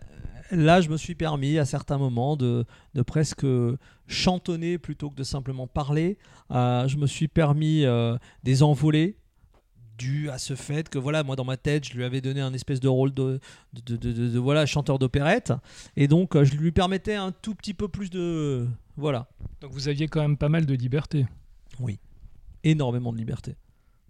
là, 0.52 0.80
je 0.80 0.88
me 0.88 0.96
suis 0.96 1.14
permis 1.14 1.58
à 1.58 1.64
certains 1.64 1.98
moments 1.98 2.36
de, 2.36 2.64
de 2.94 3.02
presque 3.02 3.46
chantonner 4.06 4.78
plutôt 4.78 5.10
que 5.10 5.16
de 5.16 5.24
simplement 5.24 5.66
parler. 5.66 6.18
Euh, 6.50 6.86
je 6.88 6.96
me 6.96 7.06
suis 7.06 7.28
permis 7.28 7.84
euh, 7.84 8.16
des 8.44 8.62
envolées 8.62 9.16
dû 9.98 10.30
à 10.30 10.38
ce 10.38 10.56
fait 10.56 10.88
que 10.88 10.98
voilà 10.98 11.22
moi 11.22 11.36
dans 11.36 11.44
ma 11.44 11.58
tête 11.58 11.86
je 11.86 11.94
lui 11.94 12.02
avais 12.02 12.22
donné 12.22 12.40
un 12.40 12.54
espèce 12.54 12.80
de 12.80 12.88
rôle 12.88 13.12
de, 13.12 13.38
de, 13.74 14.38
voilà 14.38 14.64
chanteur 14.64 14.98
d'opérette 14.98 15.52
et 15.96 16.08
donc 16.08 16.34
euh, 16.34 16.44
je 16.44 16.54
lui 16.56 16.72
permettais 16.72 17.14
un 17.14 17.30
tout 17.30 17.54
petit 17.54 17.74
peu 17.74 17.88
plus 17.88 18.08
de 18.08 18.66
voilà 18.96 19.28
Donc 19.60 19.70
vous 19.72 19.88
aviez 19.88 20.08
quand 20.08 20.22
même 20.22 20.38
pas 20.38 20.48
mal 20.48 20.64
de 20.64 20.74
liberté. 20.74 21.26
énormément 22.64 23.12
de 23.12 23.18
liberté. 23.18 23.56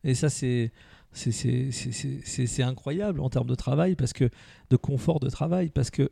Et 0.05 0.15
ça, 0.15 0.29
c'est 0.29 0.73
c'est- 1.13 2.63
incroyable 2.63 3.21
en 3.21 3.29
termes 3.31 3.47
de 3.49 3.55
travail, 3.55 3.97
parce 3.97 4.13
que 4.13 4.29
de 4.71 4.77
confort 4.77 5.21
de 5.21 5.29
travail, 5.29 5.71
parce 5.71 5.91
que 5.91 6.11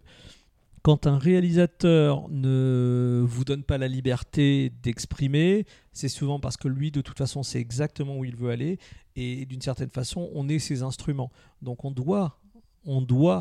quand 0.83 1.07
un 1.07 1.19
réalisateur 1.19 2.29
ne 2.31 3.23
vous 3.27 3.45
donne 3.45 3.63
pas 3.65 3.77
la 3.79 3.89
liberté 3.89 4.73
d'exprimer, 4.83 5.67
c'est 5.93 6.09
souvent 6.09 6.41
parce 6.41 6.57
que 6.57 6.69
lui, 6.69 6.91
de 6.91 7.01
toute 7.03 7.19
façon, 7.19 7.43
sait 7.43 7.61
exactement 7.61 8.17
où 8.19 8.25
il 8.25 8.35
veut 8.37 8.51
aller 8.51 8.79
et 9.17 9.45
d'une 9.45 9.61
certaine 9.61 9.91
façon, 9.91 10.31
on 10.35 10.49
est 10.49 10.59
ses 10.59 10.83
instruments. 10.83 11.31
Donc 11.61 11.85
on 11.85 11.91
doit 11.91 12.39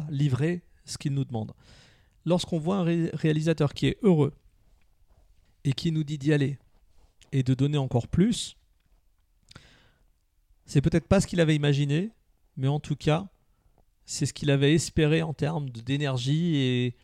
livrer 0.10 0.64
ce 0.84 0.98
qu'il 0.98 1.14
nous 1.14 1.24
demande. 1.24 1.54
Lorsqu'on 2.26 2.60
voit 2.60 2.78
un 2.78 3.08
réalisateur 3.14 3.74
qui 3.74 3.88
est 3.88 3.98
heureux 4.04 4.34
et 5.64 5.72
qui 5.72 5.92
nous 5.94 6.04
dit 6.04 6.18
d'y 6.18 6.34
aller 6.34 6.58
et 7.32 7.44
de 7.44 7.54
donner 7.54 7.78
encore 7.78 8.08
plus, 8.08 8.58
c'est 10.70 10.82
peut-être 10.82 11.08
pas 11.08 11.20
ce 11.20 11.26
qu'il 11.26 11.42
avait 11.42 11.56
imaginé, 11.56 12.12
mais 12.56 12.68
en 12.68 12.80
tout 12.80 12.96
cas, 12.96 13.28
c'est 14.06 14.28
ce 14.28 14.34
qu'il 14.34 14.52
avait 14.52 14.76
espéré 14.76 15.24
en 15.24 15.34
termes 15.34 15.68
d'énergie 15.72 16.58
et 16.58 16.96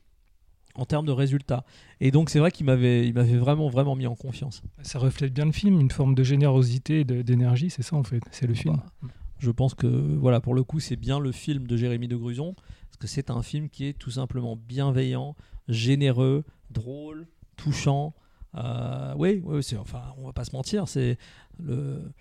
en 0.75 0.85
termes 0.85 1.07
de 1.07 1.11
résultats. 1.11 1.65
Et 1.99 2.11
donc 2.11 2.29
c'est 2.29 2.37
vrai 2.37 2.51
qu'il 2.51 2.67
m'avait, 2.67 3.07
il 3.07 3.15
m'avait 3.15 3.37
vraiment, 3.37 3.67
vraiment 3.67 3.95
mis 3.95 4.05
en 4.05 4.15
confiance. 4.15 4.61
Ça 4.83 4.99
reflète 4.99 5.33
bien 5.33 5.45
le 5.45 5.51
film, 5.51 5.81
une 5.81 5.89
forme 5.89 6.13
de 6.13 6.23
générosité, 6.23 7.03
d'énergie, 7.03 7.71
c'est 7.71 7.81
ça 7.81 7.95
en 7.95 8.03
fait, 8.03 8.21
c'est 8.29 8.45
le 8.45 8.53
film. 8.53 8.75
Bah, 9.01 9.09
je 9.39 9.49
pense 9.49 9.73
que 9.73 9.87
voilà, 9.87 10.41
pour 10.41 10.53
le 10.53 10.63
coup, 10.63 10.79
c'est 10.79 10.95
bien 10.95 11.19
le 11.19 11.31
film 11.31 11.65
de 11.65 11.75
Jérémy 11.75 12.07
de 12.07 12.15
Gruson, 12.15 12.53
parce 12.53 12.97
que 12.99 13.07
c'est 13.07 13.31
un 13.31 13.41
film 13.41 13.69
qui 13.69 13.87
est 13.87 13.93
tout 13.93 14.11
simplement 14.11 14.55
bienveillant, 14.55 15.35
généreux, 15.67 16.43
drôle, 16.69 17.27
touchant. 17.55 18.13
Euh, 18.53 19.15
oui, 19.17 19.41
oui 19.43 19.63
c'est, 19.63 19.77
enfin, 19.77 20.03
on 20.19 20.27
va 20.27 20.33
pas 20.33 20.45
se 20.45 20.55
mentir, 20.55 20.87
c'est 20.87 21.17
le, 21.59 22.11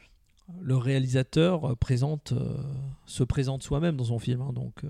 le 0.60 0.76
réalisateur 0.76 1.76
présente, 1.78 2.32
euh, 2.32 2.62
se 3.06 3.24
présente 3.24 3.62
soi-même 3.62 3.96
dans 3.96 4.04
son 4.04 4.18
film, 4.18 4.40
hein, 4.42 4.52
donc. 4.52 4.84
Euh, 4.84 4.88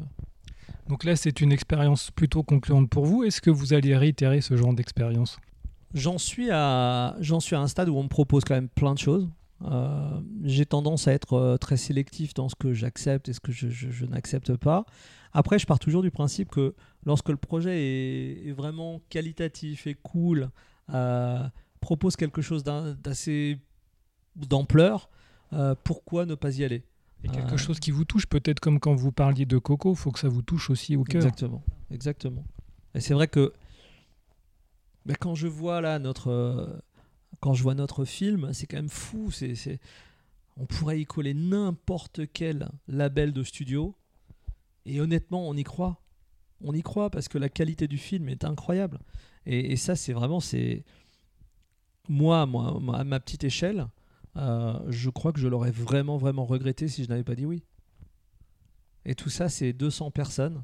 donc 0.88 1.04
là, 1.04 1.16
c'est 1.16 1.40
une 1.40 1.52
expérience 1.52 2.10
plutôt 2.10 2.42
concluante 2.42 2.90
pour 2.90 3.06
vous. 3.06 3.24
Est-ce 3.24 3.40
que 3.40 3.50
vous 3.50 3.72
allez 3.72 3.96
réitérer 3.96 4.42
ce 4.42 4.54
genre 4.56 4.74
d'expérience? 4.74 5.38
J'en 5.94 6.18
suis, 6.18 6.50
à, 6.50 7.16
j'en 7.20 7.40
suis 7.40 7.56
à 7.56 7.60
un 7.60 7.68
stade 7.68 7.88
où 7.88 7.96
on 7.96 8.02
me 8.02 8.08
propose 8.08 8.44
quand 8.44 8.54
même 8.54 8.68
plein 8.68 8.92
de 8.92 8.98
choses. 8.98 9.28
Euh, 9.62 10.20
j'ai 10.42 10.66
tendance 10.66 11.08
à 11.08 11.12
être 11.12 11.34
euh, 11.34 11.56
très 11.56 11.76
sélectif 11.76 12.34
dans 12.34 12.48
ce 12.48 12.54
que 12.54 12.74
j'accepte 12.74 13.28
et 13.28 13.32
ce 13.32 13.40
que 13.40 13.52
je, 13.52 14.04
n'accepte 14.04 14.56
pas. 14.56 14.84
Après, 15.32 15.58
je 15.58 15.66
pars 15.66 15.78
toujours 15.78 16.02
du 16.02 16.10
principe 16.10 16.50
que 16.50 16.74
lorsque 17.06 17.28
le 17.28 17.36
projet 17.36 18.46
est, 18.46 18.52
vraiment 18.52 19.00
qualitatif 19.08 19.86
et 19.86 19.94
cool, 19.94 20.50
euh, 20.92 21.42
propose 21.80 22.16
quelque 22.16 22.42
chose 22.42 22.62
d'assez 22.62 23.58
d'ampleur, 24.36 25.08
pourquoi 25.84 26.26
ne 26.26 26.34
pas 26.34 26.58
y 26.58 26.64
aller? 26.64 26.82
Et 27.24 27.28
quelque 27.28 27.56
chose 27.56 27.80
qui 27.80 27.90
vous 27.90 28.04
touche, 28.04 28.26
peut-être 28.26 28.60
comme 28.60 28.78
quand 28.78 28.94
vous 28.94 29.12
parliez 29.12 29.46
de 29.46 29.56
Coco, 29.56 29.92
il 29.92 29.96
faut 29.96 30.10
que 30.10 30.18
ça 30.18 30.28
vous 30.28 30.42
touche 30.42 30.68
aussi 30.68 30.94
au 30.94 31.04
cœur. 31.04 31.22
Exactement, 31.22 31.62
exactement. 31.90 32.44
Et 32.94 33.00
c'est 33.00 33.14
vrai 33.14 33.28
que 33.28 33.52
ben, 35.06 35.16
quand 35.18 35.34
je 35.34 35.46
vois 35.46 35.80
là 35.80 35.98
notre, 35.98 36.28
euh, 36.28 36.66
quand 37.40 37.54
je 37.54 37.62
vois 37.62 37.74
notre 37.74 38.04
film, 38.04 38.52
c'est 38.52 38.66
quand 38.66 38.76
même 38.76 38.88
fou. 38.88 39.30
C'est, 39.30 39.80
on 40.56 40.66
pourrait 40.66 41.00
y 41.00 41.04
coller 41.04 41.34
n'importe 41.34 42.20
quel 42.32 42.68
label 42.88 43.32
de 43.32 43.42
studio, 43.42 43.94
et 44.86 45.00
honnêtement, 45.00 45.48
on 45.48 45.54
y 45.54 45.64
croit. 45.64 46.00
On 46.62 46.72
y 46.72 46.82
croit 46.82 47.10
parce 47.10 47.28
que 47.28 47.38
la 47.38 47.48
qualité 47.48 47.88
du 47.88 47.98
film 47.98 48.28
est 48.28 48.44
incroyable. 48.44 49.00
Et, 49.46 49.76
ça, 49.76 49.94
c'est 49.94 50.14
vraiment, 50.14 50.40
c'est 50.40 50.84
moi, 52.08 52.46
moi, 52.46 52.80
à 52.94 53.04
ma 53.04 53.20
petite 53.20 53.44
échelle, 53.44 53.86
euh, 54.36 54.78
je 54.88 55.10
crois 55.10 55.32
que 55.32 55.40
je 55.40 55.48
l'aurais 55.48 55.70
vraiment, 55.70 56.16
vraiment 56.16 56.44
regretté 56.44 56.88
si 56.88 57.04
je 57.04 57.08
n'avais 57.08 57.24
pas 57.24 57.34
dit 57.34 57.46
oui. 57.46 57.62
Et 59.04 59.14
tout 59.14 59.28
ça, 59.28 59.48
c'est 59.48 59.72
200 59.72 60.10
personnes 60.10 60.62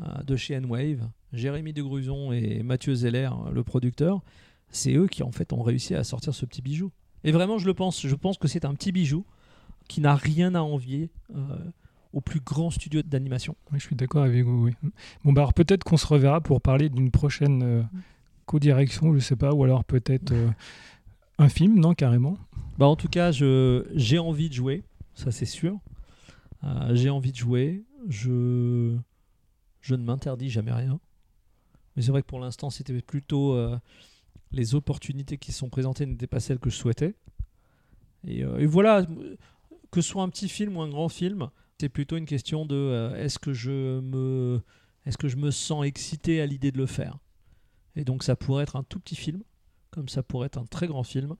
euh, 0.00 0.22
de 0.22 0.36
chez 0.36 0.54
N-Wave, 0.54 1.08
Jérémy 1.32 1.72
de 1.72 1.82
Gruson 1.82 2.32
et 2.32 2.62
Mathieu 2.62 2.94
Zeller, 2.94 3.30
le 3.52 3.64
producteur. 3.64 4.22
C'est 4.68 4.94
eux 4.94 5.06
qui, 5.06 5.22
en 5.22 5.32
fait, 5.32 5.52
ont 5.52 5.62
réussi 5.62 5.94
à 5.94 6.04
sortir 6.04 6.34
ce 6.34 6.46
petit 6.46 6.62
bijou. 6.62 6.90
Et 7.24 7.32
vraiment, 7.32 7.58
je 7.58 7.66
le 7.66 7.74
pense. 7.74 8.06
Je 8.06 8.14
pense 8.14 8.38
que 8.38 8.48
c'est 8.48 8.64
un 8.64 8.74
petit 8.74 8.92
bijou 8.92 9.24
qui 9.88 10.00
n'a 10.00 10.14
rien 10.14 10.54
à 10.54 10.60
envier 10.60 11.10
euh, 11.34 11.40
au 12.12 12.20
plus 12.20 12.40
grand 12.40 12.70
studio 12.70 13.02
d'animation. 13.02 13.56
Oui, 13.72 13.78
je 13.78 13.86
suis 13.86 13.96
d'accord 13.96 14.22
avec 14.22 14.44
vous. 14.44 14.64
Oui. 14.64 14.72
Bon, 15.24 15.32
bah, 15.32 15.48
peut-être 15.54 15.84
qu'on 15.84 15.96
se 15.96 16.06
reverra 16.06 16.40
pour 16.40 16.60
parler 16.60 16.88
d'une 16.88 17.10
prochaine 17.10 17.88
co-direction, 18.46 19.14
je 19.14 19.18
sais 19.18 19.36
pas, 19.36 19.52
ou 19.52 19.64
alors 19.64 19.84
peut-être 19.84 20.32
un 21.42 21.48
film, 21.48 21.78
non, 21.78 21.94
carrément 21.94 22.38
bah, 22.78 22.86
En 22.86 22.96
tout 22.96 23.08
cas, 23.08 23.32
j'ai 23.32 24.18
envie 24.18 24.48
de 24.48 24.54
jouer, 24.54 24.84
ça 25.14 25.30
c'est 25.30 25.46
sûr. 25.46 25.78
Euh, 26.64 26.94
j'ai 26.94 27.10
envie 27.10 27.32
de 27.32 27.36
jouer. 27.36 27.84
Je, 28.08 28.96
je 29.80 29.94
ne 29.94 30.04
m'interdis 30.04 30.50
jamais 30.50 30.72
rien. 30.72 31.00
Mais 31.94 32.02
c'est 32.02 32.10
vrai 32.10 32.22
que 32.22 32.26
pour 32.26 32.40
l'instant, 32.40 32.70
c'était 32.70 33.00
plutôt 33.02 33.54
euh, 33.54 33.78
les 34.52 34.74
opportunités 34.74 35.38
qui 35.38 35.52
sont 35.52 35.68
présentées 35.68 36.06
n'étaient 36.06 36.26
pas 36.26 36.40
celles 36.40 36.58
que 36.58 36.70
je 36.70 36.76
souhaitais. 36.76 37.14
Et, 38.26 38.44
euh, 38.44 38.58
et, 38.58 38.66
voilà, 38.66 39.04
que 39.90 40.00
ce 40.00 40.08
soit 40.08 40.22
un 40.22 40.28
petit 40.28 40.48
film 40.48 40.76
ou 40.76 40.82
un 40.82 40.88
grand 40.88 41.08
film, 41.08 41.50
c'est 41.80 41.88
plutôt 41.88 42.16
une 42.16 42.26
question 42.26 42.64
de 42.64 43.12
est-ce 43.16 43.40
que 43.40 43.52
je 43.52 44.00
me 44.00 44.62
est-ce 45.04 45.18
que 45.18 45.26
je 45.26 45.36
me 45.36 45.50
sens 45.50 45.84
excité 45.84 46.40
à 46.40 46.46
l'idée 46.46 46.70
de 46.70 46.78
le 46.78 46.86
faire? 46.86 47.18
Et 47.96 48.04
donc 48.04 48.22
ça 48.22 48.36
pourrait 48.36 48.62
être 48.62 48.76
un 48.76 48.84
tout 48.84 49.00
petit 49.00 49.16
film, 49.16 49.42
comme 49.92 50.08
ça 50.08 50.22
pourrait 50.22 50.46
être 50.46 50.58
un 50.58 50.66
très 50.66 50.88
grand 50.88 51.04
film. 51.04 51.36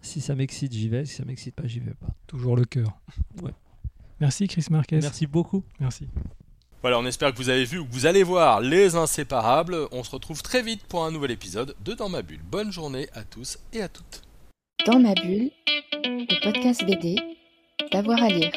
Si 0.00 0.20
ça 0.20 0.34
m'excite, 0.34 0.72
j'y 0.72 0.88
vais. 0.88 1.04
Si 1.04 1.14
ça 1.14 1.24
m'excite 1.24 1.54
pas, 1.54 1.66
j'y 1.66 1.80
vais 1.80 1.94
pas. 1.94 2.08
Toujours 2.26 2.56
le 2.56 2.64
cœur. 2.64 2.98
Ouais. 3.42 3.52
Merci 4.20 4.48
Chris 4.48 4.66
Marquez. 4.70 4.98
Merci 5.00 5.26
beaucoup. 5.26 5.62
Merci. 5.78 6.08
Voilà, 6.80 6.98
on 6.98 7.06
espère 7.06 7.32
que 7.32 7.36
vous 7.36 7.48
avez 7.48 7.64
vu 7.64 7.78
ou 7.78 7.84
que 7.84 7.92
vous 7.92 8.06
allez 8.06 8.22
voir 8.22 8.60
Les 8.60 8.94
Inséparables. 8.94 9.88
On 9.90 10.04
se 10.04 10.10
retrouve 10.10 10.42
très 10.42 10.62
vite 10.62 10.84
pour 10.84 11.04
un 11.04 11.10
nouvel 11.10 11.32
épisode 11.32 11.74
de 11.84 11.94
Dans 11.94 12.08
ma 12.08 12.22
bulle. 12.22 12.42
Bonne 12.48 12.72
journée 12.72 13.08
à 13.14 13.24
tous 13.24 13.58
et 13.72 13.82
à 13.82 13.88
toutes. 13.88 14.22
Dans 14.86 15.00
ma 15.00 15.14
bulle, 15.14 15.50
le 16.04 16.42
podcast 16.42 16.84
BD, 16.84 17.16
d'avoir 17.90 18.22
à 18.22 18.28
lire. 18.28 18.52